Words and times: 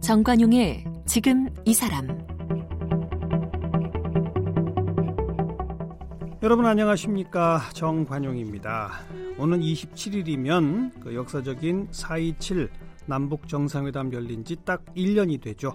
정관용의 0.00 0.84
지금 1.04 1.48
이 1.64 1.74
사람 1.74 2.06
여러분 6.42 6.64
안녕하십니까 6.64 7.60
정관용입니다. 7.74 8.90
오늘 9.36 9.58
27일이면 9.58 11.00
그 11.00 11.12
역사적인 11.14 11.88
4.27 11.88 12.68
남북 13.06 13.48
정상회담 13.48 14.12
열린 14.12 14.44
지 14.44 14.54
딱 14.64 14.84
1년이 14.94 15.40
되죠. 15.42 15.74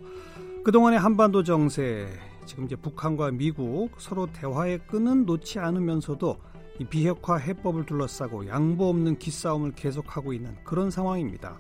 그동안의 0.63 0.99
한반도 0.99 1.43
정세 1.43 2.07
지금 2.45 2.65
이제 2.65 2.75
북한과 2.75 3.31
미국 3.31 3.89
서로 3.99 4.27
대화의 4.27 4.79
끈은 4.87 5.25
놓지 5.25 5.59
않으면서도 5.59 6.37
이 6.79 6.85
비핵화 6.85 7.37
해법을 7.37 7.85
둘러싸고 7.85 8.47
양보 8.47 8.89
없는 8.89 9.19
기싸움을 9.19 9.73
계속하고 9.73 10.33
있는 10.33 10.55
그런 10.63 10.89
상황입니다. 10.89 11.57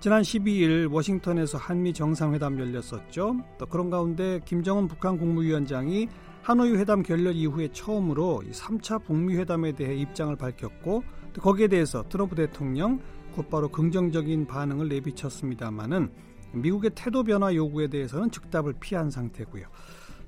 지난 0.00 0.22
12일 0.22 0.92
워싱턴에서 0.92 1.58
한미 1.58 1.92
정상회담 1.92 2.58
열렸었죠. 2.58 3.36
또 3.58 3.66
그런 3.66 3.90
가운데 3.90 4.40
김정은 4.44 4.86
북한 4.86 5.18
국무위원장이 5.18 6.08
하노이 6.42 6.72
회담 6.76 7.02
결렬 7.02 7.34
이후에 7.34 7.68
처음으로 7.72 8.42
3차 8.50 9.04
북미 9.04 9.36
회담에 9.36 9.72
대해 9.72 9.94
입장을 9.96 10.34
밝혔고 10.36 11.02
또 11.32 11.42
거기에 11.42 11.68
대해서 11.68 12.04
트럼프 12.08 12.36
대통령 12.36 13.00
곧바로 13.34 13.68
긍정적인 13.68 14.46
반응을 14.46 14.88
내비쳤습니다마는 14.88 16.10
미국의 16.52 16.92
태도 16.94 17.22
변화 17.22 17.54
요구에 17.54 17.88
대해서는 17.88 18.30
즉답을 18.30 18.74
피한 18.80 19.10
상태고요. 19.10 19.66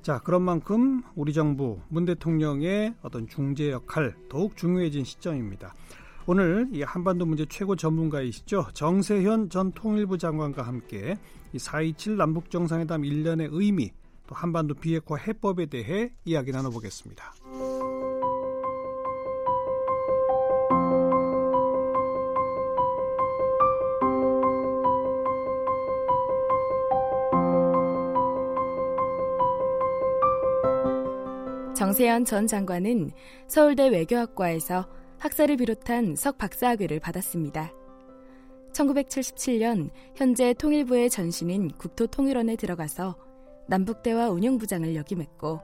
자, 0.02 0.18
그런 0.18 0.42
만큼 0.42 1.02
우리 1.14 1.34
정부 1.34 1.78
문 1.88 2.06
대통령의 2.06 2.94
어떤 3.02 3.28
중재 3.28 3.70
역할 3.70 4.16
더욱 4.30 4.56
중요해진 4.56 5.04
시점입니다. 5.04 5.74
오늘 6.26 6.68
이 6.72 6.82
한반도 6.82 7.26
문제 7.26 7.44
최고 7.46 7.76
전문가이시죠. 7.76 8.68
정세현 8.72 9.50
전 9.50 9.72
통일부 9.72 10.16
장관과 10.16 10.62
함께 10.62 11.18
이4.27 11.54 12.12
남북 12.12 12.50
정상회담 12.50 13.02
1년의 13.02 13.48
의미 13.52 13.90
또 14.26 14.34
한반도 14.34 14.74
비핵화 14.74 15.16
해법에 15.16 15.66
대해 15.66 16.12
이야기 16.24 16.52
나눠보겠습니다. 16.52 17.34
정세현 31.80 32.26
전 32.26 32.46
장관은 32.46 33.10
서울대 33.46 33.88
외교학과에서 33.88 34.86
학사를 35.16 35.56
비롯한 35.56 36.14
석 36.14 36.36
박사학위를 36.36 37.00
받았습니다. 37.00 37.72
1977년 38.74 39.88
현재 40.14 40.52
통일부의 40.52 41.08
전신인 41.08 41.70
국토통일원에 41.70 42.56
들어가서 42.56 43.16
남북대화 43.66 44.28
운영부장을 44.28 44.94
역임했고 44.94 45.60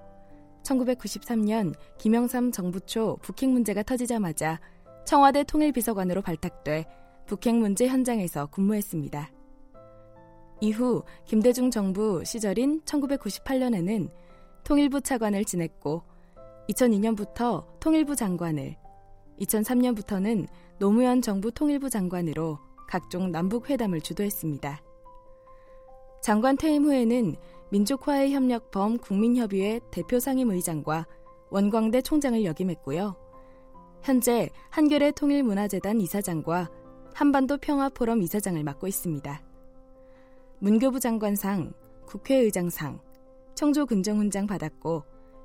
1993년 0.62 1.74
김영삼 1.98 2.50
정부 2.50 2.80
초 2.80 3.18
북핵 3.20 3.50
문제가 3.50 3.82
터지자마자 3.82 4.58
청와대 5.04 5.44
통일비서관으로 5.44 6.22
발탁돼 6.22 6.86
북핵 7.26 7.56
문제 7.56 7.88
현장에서 7.88 8.46
근무했습니다. 8.46 9.30
이후 10.62 11.04
김대중 11.26 11.70
정부 11.70 12.24
시절인 12.24 12.80
1998년에는 12.86 14.08
통일부 14.66 15.00
차관을 15.00 15.44
지냈고 15.44 16.02
2002년부터 16.70 17.64
통일부 17.78 18.16
장관을 18.16 18.74
2003년부터는 19.40 20.48
노무현 20.80 21.22
정부 21.22 21.52
통일부 21.52 21.88
장관으로 21.88 22.58
각종 22.88 23.30
남북 23.30 23.70
회담을 23.70 24.00
주도했습니다. 24.00 24.82
장관 26.20 26.56
퇴임 26.56 26.84
후에는 26.84 27.36
민족화해협력범 27.70 28.98
국민협의회 28.98 29.78
대표 29.92 30.18
상임의장과 30.18 31.06
원광대 31.50 32.02
총장을 32.02 32.44
역임했고요. 32.44 33.14
현재 34.02 34.50
한겨레 34.70 35.12
통일문화재단 35.12 36.00
이사장과 36.00 36.70
한반도 37.14 37.56
평화포럼 37.58 38.20
이사장을 38.20 38.60
맡고 38.64 38.88
있습니다. 38.88 39.42
문교부 40.58 40.98
장관상, 40.98 41.72
국회의장상, 42.06 43.05
청조 43.56 43.86
근정훈장 43.86 44.46
받았고 44.46 45.02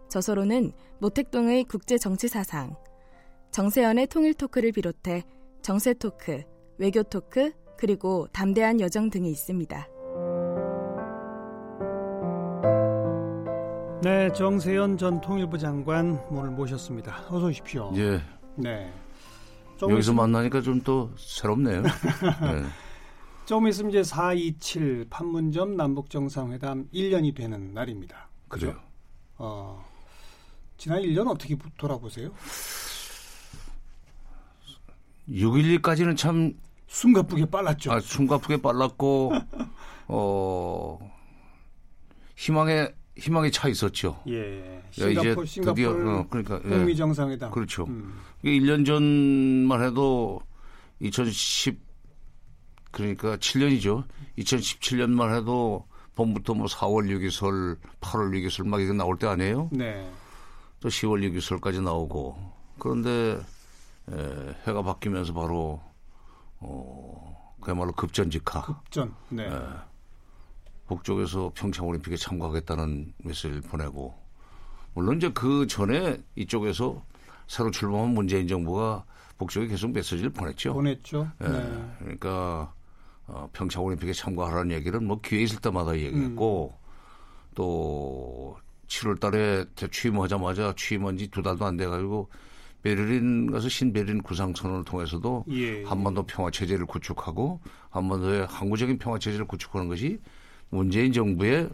저서로는 0.10 0.74
모택동의 1.00 1.64
국제정치사상, 1.64 2.76
정세연의 3.52 4.08
통일 4.08 4.34
토크를 4.34 4.74
비롯해 4.74 5.24
정세 5.62 5.94
토크, 5.94 6.44
외교 6.78 7.02
토크, 7.04 7.54
그리고 7.78 8.28
담대한 8.34 8.82
여정 8.82 9.10
등이 9.10 9.32
있습니다. 9.32 9.88
네, 14.04 14.34
정세연 14.34 14.98
전 14.98 15.22
통일부 15.22 15.58
장관 15.58 16.20
오늘 16.30 16.50
모셨습니다. 16.52 17.24
어서 17.30 17.48
오십시오. 17.48 17.92
예. 17.96 18.20
네. 18.56 18.92
여기서 19.82 20.14
만나니까 20.14 20.62
좀 20.62 20.82
또 20.84 21.12
새롭네요. 21.18 21.82
네. 21.82 21.90
조금 23.46 23.68
있으면 23.68 23.90
이제 23.91 24.03
427 24.03 25.07
판문점 25.09 25.75
남북 25.75 26.09
정상회담 26.09 26.88
1년이 26.94 27.35
되는 27.35 27.74
날입니다. 27.74 28.29
그래요. 28.47 28.79
어, 29.38 29.84
지난 30.78 31.02
1년 31.02 31.28
어떻게 31.28 31.57
돌아보세요? 31.78 32.31
6.12까지는 35.30 36.18
참 36.18 36.53
숨가쁘게 36.88 37.46
빨랐죠. 37.46 37.91
아, 37.91 38.00
숨가쁘게 38.00 38.62
빨랐고 38.62 39.31
어 40.07 41.00
희망의 42.35 42.94
희망의 43.18 43.51
차 43.51 43.68
있었죠. 43.68 44.22
예. 44.28 44.81
싱가포르, 44.91 45.46
이제 45.46 45.62
드디어 45.62 45.91
어, 45.91 46.25
그러니까 46.30 46.59
북미 46.59 46.96
정상회담. 46.96 47.51
그렇죠. 47.51 47.85
음. 47.85 48.19
1년 48.44 48.85
전만 48.85 49.84
해도 49.84 50.41
2010 51.00 51.91
그러니까 52.91 53.38
7년이죠. 53.38 54.06
2017년만 54.38 55.35
해도 55.35 55.85
봄부터 56.16 56.53
뭐 56.53 56.68
4월 56.68 57.09
6기설, 57.09 57.78
8월 58.02 58.31
6기설 58.31 58.68
막 58.68 58.81
이게 58.81 58.94
나올 58.94 59.18
때 59.18 59.28
아니에요? 59.28 59.69
네. 59.72 60.09
또 60.79 60.90
10월 60.90 61.22
6기설까지 61.31 61.81
나오고 61.81 62.38
그런데 62.80 63.40
에, 64.12 64.56
해가 64.68 64.81
바뀌면서 64.81 65.34
바로 65.34 65.81
어, 66.59 67.56
그야말로 67.62 67.91
급전직하. 67.94 68.62
급전. 68.62 69.16
네. 69.30 69.47
에, 69.47 69.51
북쪽에서 70.88 71.51
평창 71.56 71.88
올림픽에 71.88 72.18
참가하겠다는 72.18 73.13
메시지를 73.19 73.62
보내고 73.62 74.13
물론 74.94 75.18
이제 75.18 75.31
그 75.31 75.66
전에 75.68 76.22
이쪽에서 76.35 77.01
새로 77.47 77.72
출범한 77.72 78.09
문재인 78.13 78.47
정부가 78.47 79.06
북쪽에 79.38 79.68
계속 79.68 79.91
메시지를 79.91 80.31
보냈죠. 80.31 80.74
보냈죠. 80.74 81.31
예, 81.41 81.47
네. 81.47 81.96
그러니까 82.00 82.74
어, 83.34 83.50
평창 83.53 83.84
올림픽에 83.84 84.12
참가하라는 84.14 84.72
얘기를 84.75 85.00
뭐 85.00 85.19
기회 85.22 85.44
있을 85.44 85.59
때마다 85.59 85.96
얘기했고 85.97 86.74
음. 86.74 86.81
또 87.56 88.58
7월 88.88 89.19
달에 89.19 89.66
취임하자마자 89.90 90.74
취임한 90.75 91.18
지 91.18 91.28
두 91.30 91.42
달도 91.42 91.66
안 91.66 91.78
돼 91.78 91.86
가지고 91.88 92.30
베를린 92.84 93.52
가서 93.52 93.69
신베를린 93.69 94.22
구상선언을 94.24 94.84
통해서도 94.86 95.46
예, 95.50 95.81
예. 95.81 95.84
한반도 95.86 96.24
평화 96.24 96.50
체제를 96.50 96.86
구축하고 96.88 97.59
한반도의 97.90 98.47
항구적인 98.47 98.97
평화 98.97 99.18
체제를 99.19 99.46
구축하는 99.46 99.88
것이 99.88 100.19
문재인 100.69 101.13
정부의 101.13 101.69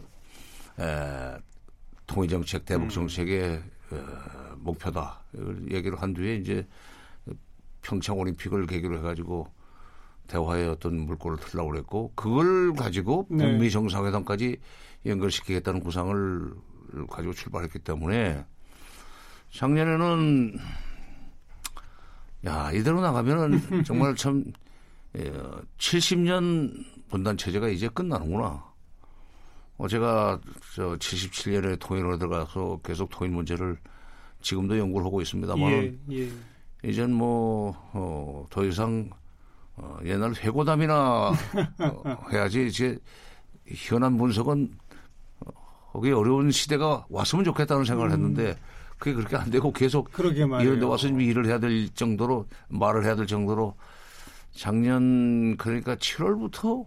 에, 0.78 1.36
통일 2.06 2.28
정책, 2.28 2.64
대북 2.66 2.84
음. 2.84 2.88
정책의 2.90 3.62
음. 3.92 3.96
에, 3.96 3.98
목표다. 4.58 5.20
얘기를 5.70 6.00
한 6.00 6.12
뒤에 6.12 6.36
이제 6.36 6.66
평창 7.82 8.18
올림픽을 8.18 8.66
계기로 8.66 8.98
해가지고 8.98 9.48
대화의 10.28 10.68
어떤 10.68 11.00
물꼬를 11.00 11.38
틀라고 11.38 11.70
그랬고 11.70 12.12
그걸 12.14 12.72
가지고 12.74 13.26
네. 13.30 13.44
북미 13.44 13.70
정상회담까지 13.70 14.58
연결시키겠다는 15.06 15.80
구상을 15.80 16.52
가지고 17.10 17.32
출발했기 17.32 17.80
때문에 17.80 18.44
작년에는 19.50 20.58
야 22.46 22.70
이대로 22.72 23.00
나가면은 23.00 23.60
정말 23.84 24.14
참 24.14 24.44
70년 25.78 26.72
예, 26.76 26.84
분단 27.08 27.36
체제가 27.36 27.68
이제 27.68 27.88
끝나는구나. 27.88 28.68
어, 29.78 29.88
제가 29.88 30.40
저 30.74 30.96
77년에 30.96 31.78
통일로 31.80 32.18
들어가서 32.18 32.80
계속 32.84 33.10
통일 33.10 33.32
문제를 33.32 33.78
지금도 34.40 34.78
연구를 34.78 35.06
하고 35.06 35.20
있습니다만 35.22 35.72
예, 35.72 35.98
예. 36.12 36.28
이젠 36.84 37.12
뭐, 37.12 37.74
어, 37.92 38.46
더 38.50 38.64
이상 38.64 39.10
어, 39.78 39.98
옛날 40.04 40.34
회고담이나 40.34 41.30
어, 41.30 42.26
해야지 42.32 42.66
이제 42.66 42.98
현안 43.66 44.16
분석은 44.18 44.72
거기 45.92 46.12
어려운 46.12 46.50
시대가 46.50 47.06
왔으면 47.08 47.44
좋겠다는 47.44 47.84
생각을 47.84 48.10
했는데 48.12 48.56
그게 48.98 49.14
그렇게 49.14 49.36
안 49.36 49.50
되고 49.50 49.72
계속. 49.72 50.10
이런 50.62 50.80
데 50.80 50.86
와서 50.86 51.08
좀 51.08 51.20
일을 51.20 51.46
해야 51.46 51.58
될 51.58 51.88
정도로 51.94 52.46
말을 52.68 53.04
해야 53.04 53.14
될 53.14 53.26
정도로 53.26 53.74
작년 54.52 55.56
그러니까 55.56 55.94
7월부터 55.96 56.86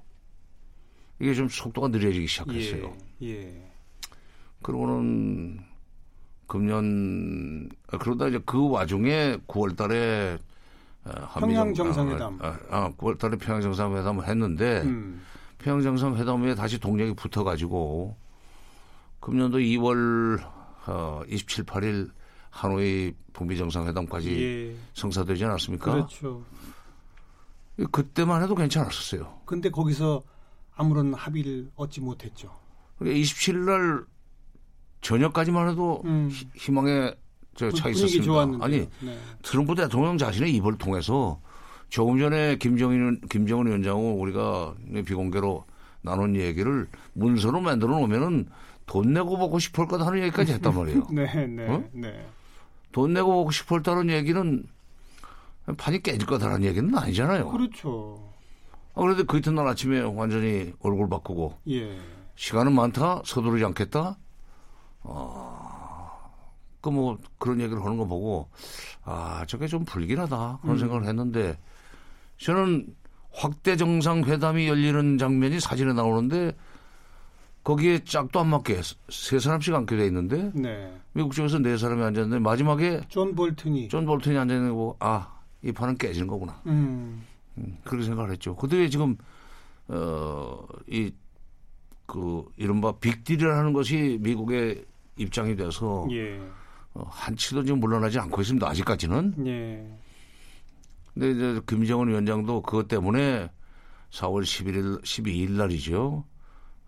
이게 1.19 1.33
좀 1.33 1.47
속도가 1.47 1.87
느려지기 1.87 2.27
시작했어요. 2.27 2.93
예. 3.21 3.27
예. 3.27 3.71
그러고는 4.61 5.59
금년 6.47 7.69
아, 7.87 7.97
그러다 7.97 8.27
이제 8.27 8.39
그 8.45 8.69
와중에 8.69 9.37
9월 9.47 9.77
달에 9.77 10.33
어, 10.35 10.50
평양 11.39 11.73
정상회담. 11.73 12.37
아, 12.41 12.57
아, 12.69 12.91
9월달에 12.91 13.39
평양 13.39 13.61
정상회담을 13.61 14.27
했는데 14.27 14.81
음. 14.83 15.21
평양 15.57 15.81
정상회담에 15.81 16.55
다시 16.55 16.79
동력이 16.79 17.13
붙어가지고 17.15 18.15
금년도 19.19 19.59
2월 19.59 20.39
어, 20.87 21.21
27, 21.27 21.65
8일 21.65 22.11
하노이 22.49 23.13
북미 23.33 23.57
정상회담까지 23.57 24.43
예. 24.43 24.75
성사되지 24.93 25.45
않았습니까? 25.45 25.91
그렇죠. 25.91 26.43
그때만 27.91 28.43
해도 28.43 28.55
괜찮았었어요. 28.55 29.41
근데 29.45 29.69
거기서 29.69 30.21
아무런 30.75 31.13
합의를 31.13 31.71
얻지 31.75 32.01
못했죠. 32.01 32.51
그러니까 32.97 33.19
27일 33.21 33.57
날 33.65 34.03
저녁까지만 35.01 35.69
해도 35.69 36.01
음. 36.05 36.29
희- 36.31 36.47
희망에 36.55 37.11
저 37.11 37.15
차 37.69 37.89
있었습니다. 37.89 38.23
좋았는데. 38.23 38.65
아니 38.65 38.77
네. 39.01 39.17
트럼프 39.43 39.75
대통령 39.75 40.17
자신의 40.17 40.55
입을 40.55 40.77
통해서 40.77 41.39
조금 41.89 42.17
전에 42.17 42.55
김정인 42.55 43.19
김정은 43.29 43.67
위원장은 43.67 44.13
우리가 44.13 44.73
비공개로 45.05 45.65
나눈 46.01 46.35
얘기를 46.35 46.87
문서로 47.13 47.59
만들어 47.59 47.99
놓으면은 47.99 48.47
돈 48.85 49.13
내고 49.13 49.37
보고 49.37 49.59
싶을 49.59 49.87
거다 49.87 50.07
하는 50.07 50.23
얘기까지 50.23 50.53
했단 50.53 50.73
말이에요. 50.73 51.07
네, 51.11 51.45
네, 51.47 51.67
어? 51.67 51.83
네. 51.93 52.25
돈 52.91 53.13
내고 53.13 53.31
보고 53.31 53.51
싶었다는 53.51 54.09
얘기는 54.09 54.63
판이 55.77 56.01
깨질 56.01 56.25
거다라는 56.25 56.63
얘기는 56.63 56.97
아니잖아요. 56.97 57.49
그렇죠. 57.49 58.31
아, 58.93 59.01
그런데 59.01 59.23
그 59.23 59.37
이튿날 59.37 59.67
아침에 59.67 60.01
완전히 60.01 60.73
얼굴 60.81 61.07
바꾸고 61.09 61.57
예. 61.69 61.97
시간은 62.35 62.73
많다 62.73 63.21
서두르지 63.25 63.63
않겠다. 63.65 64.17
그 66.81 66.89
뭐 66.89 67.17
그런 67.37 67.61
얘기를 67.61 67.81
하는 67.83 67.97
거 67.97 68.05
보고 68.05 68.49
아 69.03 69.45
저게 69.47 69.67
좀 69.67 69.85
불길하다 69.85 70.59
그런 70.61 70.77
생각을 70.79 71.05
했는데 71.05 71.57
저는 72.37 72.87
확대 73.31 73.75
정상 73.77 74.23
회담이 74.23 74.67
열리는 74.67 75.17
장면이 75.17 75.59
사진에 75.59 75.93
나오는데 75.93 76.53
거기에 77.63 77.99
짝도 78.03 78.39
안 78.39 78.47
맞게 78.47 78.81
세 79.09 79.37
사람씩 79.39 79.73
앉게 79.75 79.95
돼 79.95 80.05
있는데 80.07 80.51
네. 80.55 80.91
미국 81.13 81.33
쪽에서 81.33 81.59
네 81.59 81.77
사람이 81.77 82.01
앉았는데 82.01 82.39
마지막에 82.39 83.01
존 83.07 83.35
볼튼이. 83.35 83.87
존 83.89 84.05
볼튼이 84.05 84.35
앉아 84.37 84.53
있는 84.53 84.73
거 84.75 84.95
아이 84.99 85.71
판은 85.71 85.97
깨지는 85.97 86.27
거구나 86.27 86.59
음. 86.65 87.23
음, 87.59 87.77
그렇게 87.83 88.05
생각을 88.05 88.31
했죠. 88.31 88.55
그때 88.55 88.89
지금 88.89 89.15
어이 89.87 91.13
그 92.07 92.43
이른바 92.57 92.91
빅딜이라는 92.93 93.71
것이 93.73 94.17
미국의 94.21 94.83
입장이 95.17 95.55
돼서 95.55 96.07
예. 96.11 96.41
어, 96.93 97.05
한치도 97.09 97.63
지금 97.63 97.79
물러나지 97.79 98.19
않고 98.19 98.41
있습니다. 98.41 98.67
아직까지는. 98.67 99.47
예. 99.47 99.87
근데 101.13 101.31
이제 101.31 101.61
김정은 101.67 102.07
위원장도 102.09 102.61
그것 102.61 102.87
때문에 102.87 103.49
4월 104.11 104.43
11일, 104.43 105.01
12일 105.03 105.51
날이죠. 105.51 106.25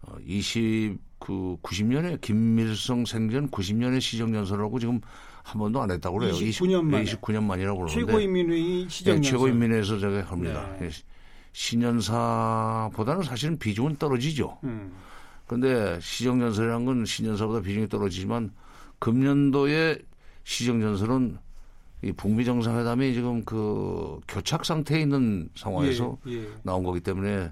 어, 0.01 0.15
20, 0.25 0.97
그 1.19 1.55
90년에 1.63 2.19
김일성 2.19 3.05
생전 3.05 3.49
90년의 3.49 4.01
시정연설하고 4.01 4.79
지금 4.79 4.99
한 5.43 5.59
번도 5.59 5.81
안 5.81 5.91
했다고 5.91 6.19
그래요. 6.19 6.33
29년 6.33 6.83
만에. 6.83 7.03
29년 7.05 7.43
만이라고 7.43 7.79
그러는데. 7.79 8.05
최고인민회의 8.05 8.83
네, 8.83 8.89
시정연설. 8.89 9.31
최고인민회에서 9.31 9.99
제가 9.99 10.21
합니다. 10.23 10.69
네. 10.79 10.87
예, 10.87 10.89
신년사보다는 11.53 13.23
사실은 13.23 13.57
비중은 13.57 13.97
떨어지죠. 13.97 14.57
음. 14.63 14.93
그런데 15.45 15.99
시정연설이라는 16.01 16.85
건 16.85 17.05
신년사보다 17.05 17.61
비중이 17.61 17.87
떨어지지만 17.89 18.51
금년도에 19.03 19.99
시정연설은 20.45 21.37
이 22.03 22.13
북미 22.13 22.45
정상회담이 22.45 23.13
지금 23.13 23.43
그 23.43 24.21
교착 24.29 24.63
상태에 24.63 25.01
있는 25.01 25.49
상황에서 25.55 26.17
예, 26.27 26.35
예. 26.35 26.47
나온 26.63 26.83
거기 26.83 27.01
때문에 27.01 27.51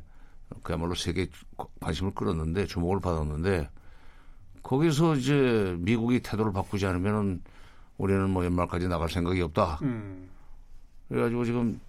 그야말로 0.63 0.95
세계 0.95 1.27
관심을 1.81 2.13
끌었는데 2.13 2.67
주목을 2.67 3.01
받았는데 3.01 3.69
거기서 4.63 5.17
이제 5.17 5.75
미국이 5.79 6.21
태도를 6.21 6.53
바꾸지 6.53 6.85
않으면은 6.85 7.41
우리는 7.97 8.29
뭐 8.29 8.45
연말까지 8.45 8.87
나갈 8.87 9.09
생각이 9.09 9.41
없다. 9.41 9.79
음. 9.81 10.29
그래가지고 11.09 11.43
지금 11.43 11.81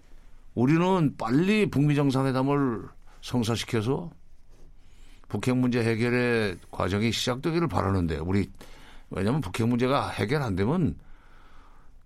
우리는 0.57 1.15
빨리 1.17 1.71
북미 1.71 1.95
정상회담을 1.95 2.83
성사시켜서 3.21 4.11
북핵 5.29 5.57
문제 5.57 5.85
해결의 5.85 6.57
과정이 6.73 7.13
시작되기를 7.13 7.69
바라는데 7.69 8.17
우리 8.19 8.51
왜냐하면 9.15 9.41
북핵 9.41 9.67
문제가 9.69 10.09
해결 10.09 10.43
안 10.43 10.57
되면 10.57 10.97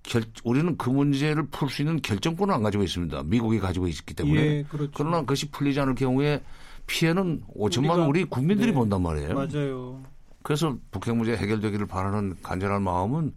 결, 0.03 0.23
우리는 0.45 0.77
그 0.77 0.89
문제를 0.91 1.47
풀 1.49 1.69
수 1.69 1.83
있는 1.83 2.01
결정권을 2.01 2.55
안 2.55 2.63
가지고 2.63 2.85
있습니다. 2.85 3.23
미국이 3.25 3.59
가지고 3.59 3.89
있기 3.89 4.15
때문에. 4.15 4.41
예, 4.41 4.63
그렇죠. 4.69 4.93
그러나 4.95 5.21
그것이 5.21 5.51
풀리지 5.51 5.81
않을 5.81 5.95
경우에 5.97 6.43
피해는 6.87 7.43
5천만 7.57 7.97
우리가- 7.97 8.09
우리 8.09 8.25
국민들이 8.25 8.69
네. 8.69 8.75
본단 8.75 9.03
말이에요. 9.03 9.35
맞아요. 9.35 10.01
그래서 10.43 10.77
북핵 10.93 11.17
문제 11.17 11.37
해결되기를 11.37 11.87
바라는 11.87 12.37
간절한 12.43 12.83
마음은 12.83 13.33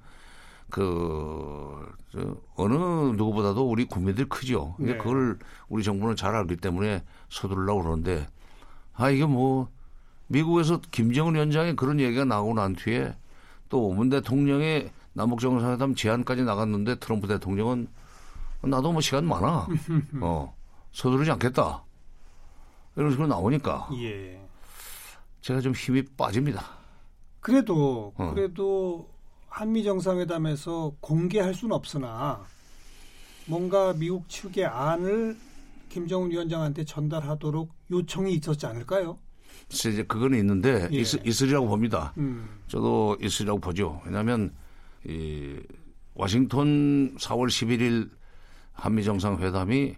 그 0.69 1.88
저, 2.12 2.38
어느 2.56 2.74
누구보다도 2.74 3.68
우리 3.68 3.86
국민들이 3.86 4.27
크죠. 4.30 4.75
근데 4.77 4.94
네. 4.94 4.98
그걸 5.00 5.38
우리 5.68 5.83
정부는 5.83 6.15
잘 6.15 6.36
알기 6.36 6.57
때문에 6.57 7.04
서두르려고 7.30 7.81
그러는데 7.83 8.27
아 8.94 9.10
이게 9.10 9.25
뭐 9.25 9.68
미국에서 10.27 10.80
김정은 10.92 11.33
위원장의 11.33 11.75
그런 11.75 12.00
얘기가 12.00 12.25
나오고 12.25 12.54
난 12.54 12.75
뒤에 12.75 13.15
또 13.69 13.94
문 13.94 14.10
대통령의 14.10 14.92
남북 15.13 15.39
정상회담 15.39 15.95
제안까지 15.95 16.44
나갔는데 16.44 16.95
트럼프 16.95 17.27
대통령은 17.27 17.88
나도 18.62 18.92
뭐 18.92 19.01
시간 19.01 19.25
많아. 19.25 19.68
어 20.21 20.56
서두르지 20.92 21.31
않겠다. 21.31 21.83
이런 22.95 23.12
식으로 23.12 23.27
나오니까 23.27 23.89
예. 24.01 24.42
제가 25.42 25.62
좀 25.62 25.74
힘이 25.74 26.04
빠집니다. 26.18 26.66
그래도 27.39 28.13
어. 28.18 28.33
그래도 28.33 29.07
한미 29.48 29.83
정상회담에서 29.83 30.94
공개할 31.00 31.53
수는 31.53 31.74
없으나 31.75 32.44
뭔가 33.48 33.94
미국 33.94 34.27
측의 34.27 34.65
안을 34.65 35.38
김정은 35.89 36.29
위원장한테 36.32 36.84
전달하도록 36.86 37.72
요청이 37.91 38.34
있었지 38.34 38.65
않을까요? 38.65 39.17
이제 39.68 40.04
그거는 40.04 40.38
있는데 40.39 40.88
예. 40.92 40.98
있, 41.00 41.25
있으리라고 41.25 41.68
봅니다. 41.68 42.13
음. 42.18 42.48
저도 42.68 43.18
있으리라고 43.22 43.60
보죠. 43.60 44.01
왜냐하면 44.06 44.54
이 45.06 45.56
워싱턴 46.16 47.16
4월 47.18 47.48
11일 47.48 48.10
한미 48.74 49.04
정상회담이 49.04 49.96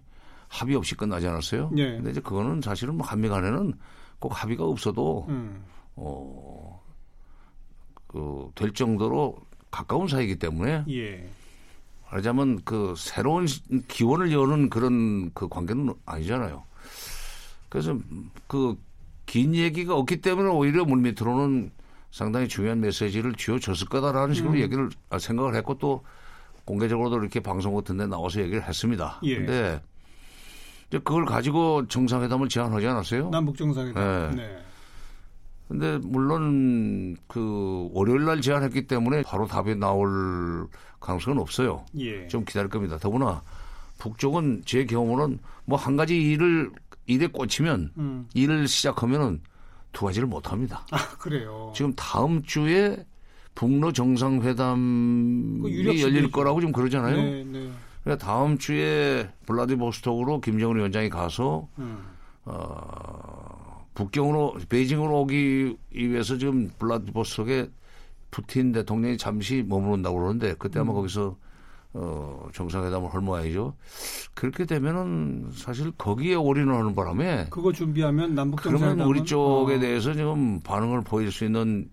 합의 0.48 0.76
없이 0.76 0.96
끝나지 0.96 1.28
않았어요. 1.28 1.72
예. 1.78 1.96
근데 1.96 2.12
이제 2.12 2.20
그거는 2.22 2.62
사실은 2.62 2.96
뭐 2.96 3.06
한미 3.08 3.30
간에는 3.30 3.74
꼭 4.20 4.42
합의가 4.42 4.64
없어도 4.66 5.26
음. 5.30 5.64
어, 5.96 6.82
그, 8.08 8.50
될 8.56 8.74
정도로 8.74 9.38
가까운 9.72 10.08
사이이기 10.08 10.36
때문에 10.38 10.84
예. 10.90 11.30
말하자면 12.06 12.62
그 12.66 12.94
새로운 12.98 13.48
시- 13.48 13.62
기원을 13.88 14.32
여는 14.34 14.70
그런 14.70 15.32
그 15.34 15.48
관계는 15.48 15.94
아니잖아요. 16.06 16.64
그래서 17.70 17.98
그 18.48 18.76
긴 19.26 19.56
얘기가 19.56 19.96
없기 19.96 20.22
때문에 20.22 20.50
오히려 20.50 20.84
물밑으로는 20.86 21.72
상당히 22.12 22.48
중요한 22.48 22.82
메시지를 22.82 23.34
쥐어줬을 23.36 23.88
거다라는 23.88 24.34
식으로 24.34 24.54
음. 24.54 24.60
얘기를 24.60 24.90
아, 25.10 25.18
생각을 25.18 25.56
했고 25.56 25.78
또 25.78 26.04
공개적으로도 26.66 27.20
이렇게 27.20 27.40
방송 27.40 27.74
같은 27.74 27.98
데 27.98 28.06
나와서 28.08 28.42
얘기를 28.42 28.62
했습니다. 28.64 29.20
예. 29.24 29.38
근데 29.38 29.82
이제 30.90 31.00
그걸 31.00 31.26
가지고 31.26 31.88
정상회담을 31.88 32.50
제안하지 32.50 32.86
않았어요? 32.88 33.30
남북 33.30 33.58
정상회담. 33.58 34.36
네. 34.36 34.44
네. 34.44 34.58
근데 35.70 35.98
물론 36.04 37.16
그 37.28 37.90
월요일 37.94 38.26
날 38.26 38.42
제안했기 38.42 38.88
때문에 38.88 39.22
바로 39.24 39.48
답이 39.48 39.76
나올 39.76 40.68
가능성은 41.00 41.40
없어요. 41.40 41.86
예. 41.98 42.28
좀 42.28 42.44
기다릴 42.44 42.70
겁니다. 42.70 42.98
더구나 42.98 43.42
북쪽은 44.00 44.64
제 44.66 44.84
경험으로는 44.86 45.40
뭐 45.64 45.78
한 45.80 45.96
가지 45.96 46.18
일을 46.22 46.72
일에 47.06 47.28
꽂히면 47.28 47.92
음. 47.98 48.28
일을 48.34 48.68
시작하면은 48.68 49.42
두 49.92 50.06
가지를 50.06 50.28
못 50.28 50.52
합니다. 50.52 50.86
아, 50.92 51.10
그래요. 51.18 51.74
지금 51.76 51.94
다음 51.96 52.44
주에 52.44 53.06
북러 53.56 53.92
정상회담이 53.92 55.62
그 55.62 56.02
열릴. 56.02 56.32
거라고 56.32 56.62
지금 56.62 56.72
그러잖아요. 56.72 57.16
네, 57.18 57.44
네. 57.44 57.70
그러니까 58.04 58.26
다음 58.26 58.58
주에 58.58 59.30
블라디보스톡으로 59.46 60.42
김정은 60.42 60.78
위원장이 60.78 61.10
가서 61.10 61.68
음. 61.78 62.00
어, 62.46 63.86
북경으로 63.94 64.58
베이징으로 64.70 65.22
오기 65.22 65.76
위해서 65.92 66.38
지금 66.38 66.72
블라디보스톡에 66.80 67.70
푸틴 68.32 68.72
대통령이 68.72 69.18
잠시 69.18 69.64
머무른다고 69.68 70.18
그러는데 70.18 70.56
그때 70.58 70.80
아마 70.80 70.94
음. 70.94 70.96
거기서 70.96 71.36
어, 71.94 72.48
정상회담을 72.54 73.14
할 73.14 73.22
모양이죠. 73.22 73.76
그렇게 74.34 74.66
되면은 74.66 75.52
사실 75.54 75.92
거기에 75.92 76.36
올인을 76.36 76.74
하는 76.74 76.96
바람에 76.96 77.48
그거 77.50 77.74
준비하면 77.74 78.34
남북 78.34 78.62
정상회담은 78.64 78.96
그러면 78.96 79.08
우리 79.08 79.26
쪽에 79.26 79.76
어. 79.76 79.80
대해서 79.80 80.14
지금 80.14 80.62
반응을 80.62 81.02
보일 81.02 81.32
수 81.32 81.44
있는 81.44 81.90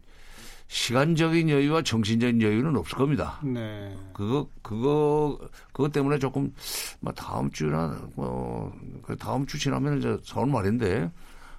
시간적인 0.69 1.49
여유와 1.49 1.83
정신적인 1.83 2.43
여유는 2.43 2.77
없을 2.77 2.99
겁니다. 2.99 3.41
네. 3.43 3.97
그거 4.13 4.47
그거 4.63 5.39
그것 5.73 5.91
때문에 5.93 6.19
조금 6.19 6.53
뭐 7.01 7.13
다음 7.13 7.51
주나 7.51 7.99
뭐그 8.15 9.17
다음 9.19 9.47
주 9.47 9.59
지나면 9.59 9.99
이제 9.99 10.17
서울 10.23 10.49
말인데 10.49 11.11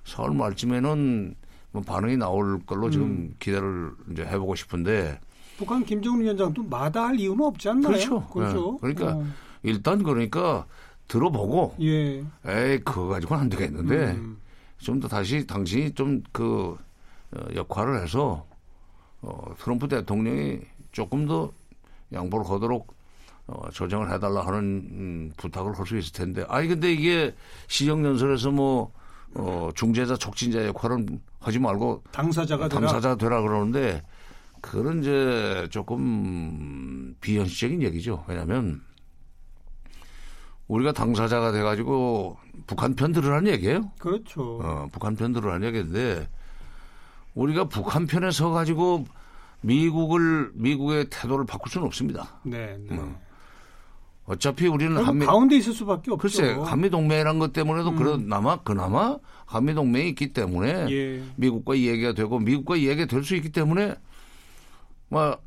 서울 0.06 0.36
말쯤에는 0.36 1.36
뭐 1.72 1.82
반응이 1.82 2.18
나올 2.18 2.60
걸로 2.66 2.90
지금 2.90 3.06
음. 3.08 3.36
기대를 3.40 3.92
이제 4.12 4.24
해보고 4.24 4.56
싶은데 4.56 5.20
북한 5.60 5.84
김정은 5.84 6.22
위원장도 6.22 6.64
마다할 6.64 7.20
이유는 7.20 7.44
없지 7.44 7.68
않나요? 7.68 7.92
그렇죠. 7.92 8.28
그렇죠. 8.28 8.80
네. 8.82 8.94
그러니까 8.94 9.18
어. 9.18 9.26
일단 9.64 10.02
그러니까 10.02 10.66
들어보고 11.10 11.76
예. 11.82 12.24
에이 12.48 12.80
그거 12.86 13.08
가지고는 13.08 13.44
안 13.44 13.50
되겠는데 13.50 14.12
음. 14.14 14.38
좀더 14.78 15.10
다시 15.10 15.46
당신이 15.46 15.94
좀그 15.94 16.78
어, 17.34 17.46
역할을 17.54 18.02
해서 18.02 18.46
어, 19.22 19.54
트럼프 19.60 19.90
대통령이 19.90 20.60
조금 20.94 21.28
더 21.28 21.52
양보를 22.14 22.50
하도록 22.50 22.96
어, 23.48 23.70
조정을 23.72 24.14
해달라 24.14 24.46
하는 24.46 24.60
음, 24.64 25.32
부탁을 25.36 25.78
할 25.78 25.86
수 25.86 25.98
있을 25.98 26.14
텐데. 26.14 26.46
아니 26.48 26.70
근데 26.70 26.94
이게 26.94 27.36
시정연설에서 27.68 28.52
뭐 28.52 28.94
어, 29.36 29.70
중재자 29.76 30.16
촉진자 30.16 30.66
역할은 30.68 31.20
하지 31.42 31.60
말고 31.60 32.04
당사자가 32.12 32.70
당사자 32.70 33.16
되라 33.16 33.42
그러는데 33.42 34.02
그런 34.62 35.00
이제 35.00 35.68
조금 35.72 37.16
비현실적인 37.22 37.82
얘기죠. 37.84 38.24
왜냐하면 38.28 38.82
우리가 40.68 40.92
당사자가 40.92 41.52
돼가지고 41.52 42.38
북한 42.68 42.96
편 42.96 43.12
들으라는 43.12 43.52
얘기예요. 43.54 43.92
그렇죠. 44.00 44.60
어, 44.62 44.88
북한 44.92 45.16
편 45.16 45.34
들으라는 45.34 45.68
얘기인데 45.68 46.28
우리가 47.34 47.66
북한 47.66 48.06
편에 48.06 48.32
서 48.32 48.50
가지고 48.52 49.06
미국을 49.62 50.52
미국의 50.54 51.08
태도를 51.10 51.46
바꿀 51.46 51.72
수는 51.72 51.88
없습니다. 51.88 52.40
네. 52.44 52.78
네. 52.88 52.98
어. 52.98 53.20
어차피 54.26 54.68
우리는 54.68 54.96
한미 55.04 55.26
가운데 55.26 55.58
있을 55.58 55.74
수밖에 55.74 56.12
없죠. 56.12 56.18
글쎄 56.18 56.54
한미 56.54 56.92
동맹이란 56.92 57.40
것 57.40 57.52
때문에도 57.52 57.90
음. 57.90 57.96
그나마 57.96 58.58
그나마 58.58 59.18
한미 59.48 59.74
동맹이 59.74 60.10
있기 60.10 60.34
때문에 60.34 60.88
예. 60.92 61.24
미국과 61.36 61.74
이야기가 61.74 62.14
되고 62.14 62.38
미국과 62.38 62.76
이야기가 62.76 63.08
될 63.08 63.24
수 63.24 63.36
있기 63.36 63.52
때문에 63.52 63.96
뭐 65.10 65.38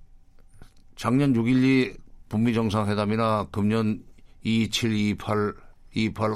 작년 0.97 1.33
6.12 1.33 1.97
북미 2.29 2.55
정상회담이나 2.55 3.47
금년 3.51 4.03
27, 4.43 4.93
28, 5.17 5.55
28 5.95 6.35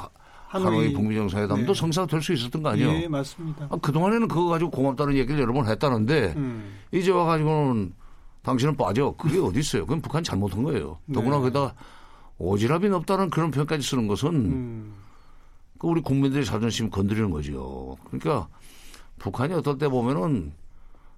하노이 0.49 0.93
북미 0.93 1.17
정상회담도 1.17 1.75
네. 1.75 1.81
성사가 1.81 2.07
될수 2.07 2.33
있었던 2.33 2.63
거 2.63 2.71
아니에요? 2.71 2.91
예, 2.91 3.09
맞습니다. 3.09 3.67
아, 3.71 3.77
그동안에는 3.77 4.29
그거 4.29 4.47
가지고 4.47 4.71
고맙다는 4.71 5.17
얘기를 5.17 5.41
여러 5.41 5.53
번 5.53 5.67
했다는데 5.67 6.35
음. 6.37 6.79
이제 6.93 7.11
와가지고는 7.11 7.93
당신은 8.43 8.77
빠져. 8.77 9.13
그게 9.19 9.39
어디 9.41 9.59
있어요? 9.59 9.85
그건 9.85 10.01
북한 10.01 10.23
잘못한 10.23 10.63
거예요. 10.63 10.99
네. 11.07 11.15
더구나 11.15 11.39
거기다 11.39 11.75
오지랖이 12.39 12.89
높다는 12.89 13.29
그런 13.31 13.51
표현까지 13.51 13.87
쓰는 13.87 14.07
것은 14.07 14.29
음. 14.35 14.95
그 15.79 15.89
우리 15.89 16.01
국민들의 16.01 16.45
자존심 16.45 16.91
건드리는 16.91 17.31
거죠. 17.31 17.97
그러니까 18.05 18.49
북한이 19.19 19.53
어떨 19.55 19.79
때 19.79 19.89
보면은 19.89 20.53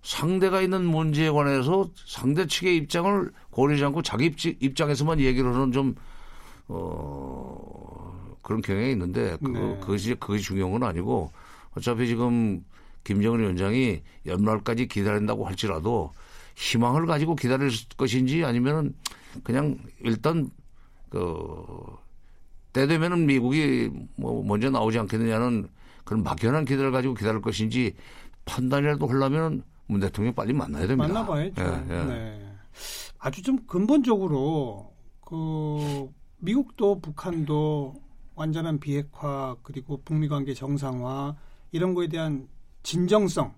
상대가 0.02 0.60
있는 0.60 0.84
문제에 0.84 1.30
관해서 1.30 1.90
상대 2.06 2.46
측의 2.46 2.76
입장을 2.76 3.30
고려하지 3.50 3.84
않고 3.84 4.02
자기 4.02 4.34
입장에서만 4.60 5.20
얘기를 5.20 5.52
하는 5.52 5.72
좀, 5.72 5.94
어, 6.68 8.34
그런 8.42 8.62
경향이 8.62 8.92
있는데, 8.92 9.36
그거, 9.42 9.58
네. 9.58 9.78
그것이, 9.80 10.14
그것이 10.14 10.42
중요한 10.44 10.72
건 10.72 10.82
아니고, 10.84 11.32
어차피 11.76 12.06
지금 12.06 12.64
김정은 13.04 13.40
위원장이 13.40 14.02
연말까지 14.26 14.88
기다린다고 14.88 15.46
할지라도 15.46 16.12
희망을 16.56 17.06
가지고 17.06 17.36
기다릴 17.36 17.70
것인지 17.96 18.44
아니면은 18.44 18.94
그냥 19.44 19.78
일단 20.00 20.50
그 21.10 21.98
때 22.72 22.86
되면은 22.86 23.26
미국이 23.26 23.90
뭐 24.16 24.44
먼저 24.44 24.70
나오지 24.70 24.98
않겠느냐는 25.00 25.68
그런 26.04 26.22
막연한 26.22 26.64
기대를 26.64 26.92
가지고 26.92 27.14
기다릴 27.14 27.40
것인지 27.40 27.94
판단이라도 28.44 29.06
하려면 29.06 29.62
문 29.88 30.00
대통령 30.00 30.34
빨리 30.34 30.52
만나야 30.52 30.86
됩니다. 30.86 31.08
만나봐야죠. 31.12 31.62
예, 31.62 31.94
예. 31.94 32.04
네. 32.04 32.54
아주 33.18 33.42
좀 33.42 33.58
근본적으로 33.66 34.92
그 35.22 36.08
미국도 36.38 37.00
북한도 37.00 37.94
완전한 38.34 38.78
비핵화 38.78 39.56
그리고 39.62 40.00
북미 40.04 40.28
관계 40.28 40.54
정상화 40.54 41.34
이런 41.72 41.94
거에 41.94 42.06
대한 42.06 42.46
진정성 42.82 43.54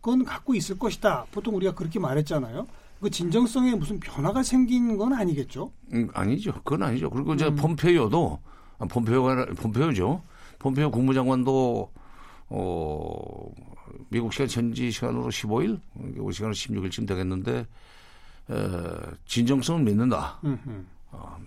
그건 0.00 0.24
갖고 0.24 0.54
있을 0.54 0.78
것이다. 0.78 1.26
보통 1.32 1.56
우리가 1.56 1.74
그렇게 1.74 1.98
말했잖아요. 1.98 2.66
그 3.00 3.10
진정성에 3.10 3.74
무슨 3.74 4.00
변화가 4.00 4.42
생긴 4.42 4.96
건 4.96 5.12
아니겠죠? 5.12 5.72
음, 5.92 6.08
아니죠. 6.14 6.52
그건 6.64 6.84
아니죠. 6.84 7.10
그리고 7.10 7.34
이제 7.34 7.46
음. 7.46 7.56
폼페이오도 7.56 8.38
아, 8.78 8.86
폼페이오가 8.86 9.46
폼페이오죠. 9.56 10.22
폼페이오 10.60 10.90
국무장관도 10.90 11.90
어 12.48 13.50
미국 14.08 14.32
시간 14.32 14.48
현지 14.48 14.90
시간으로 14.90 15.28
15일, 15.28 15.80
우리 16.16 16.32
시간으로 16.32 16.54
16일쯤 16.54 17.06
되겠는데 17.06 17.66
에, 18.50 18.56
진정성을 19.26 19.82
믿는다. 19.82 20.40
어, 21.10 21.38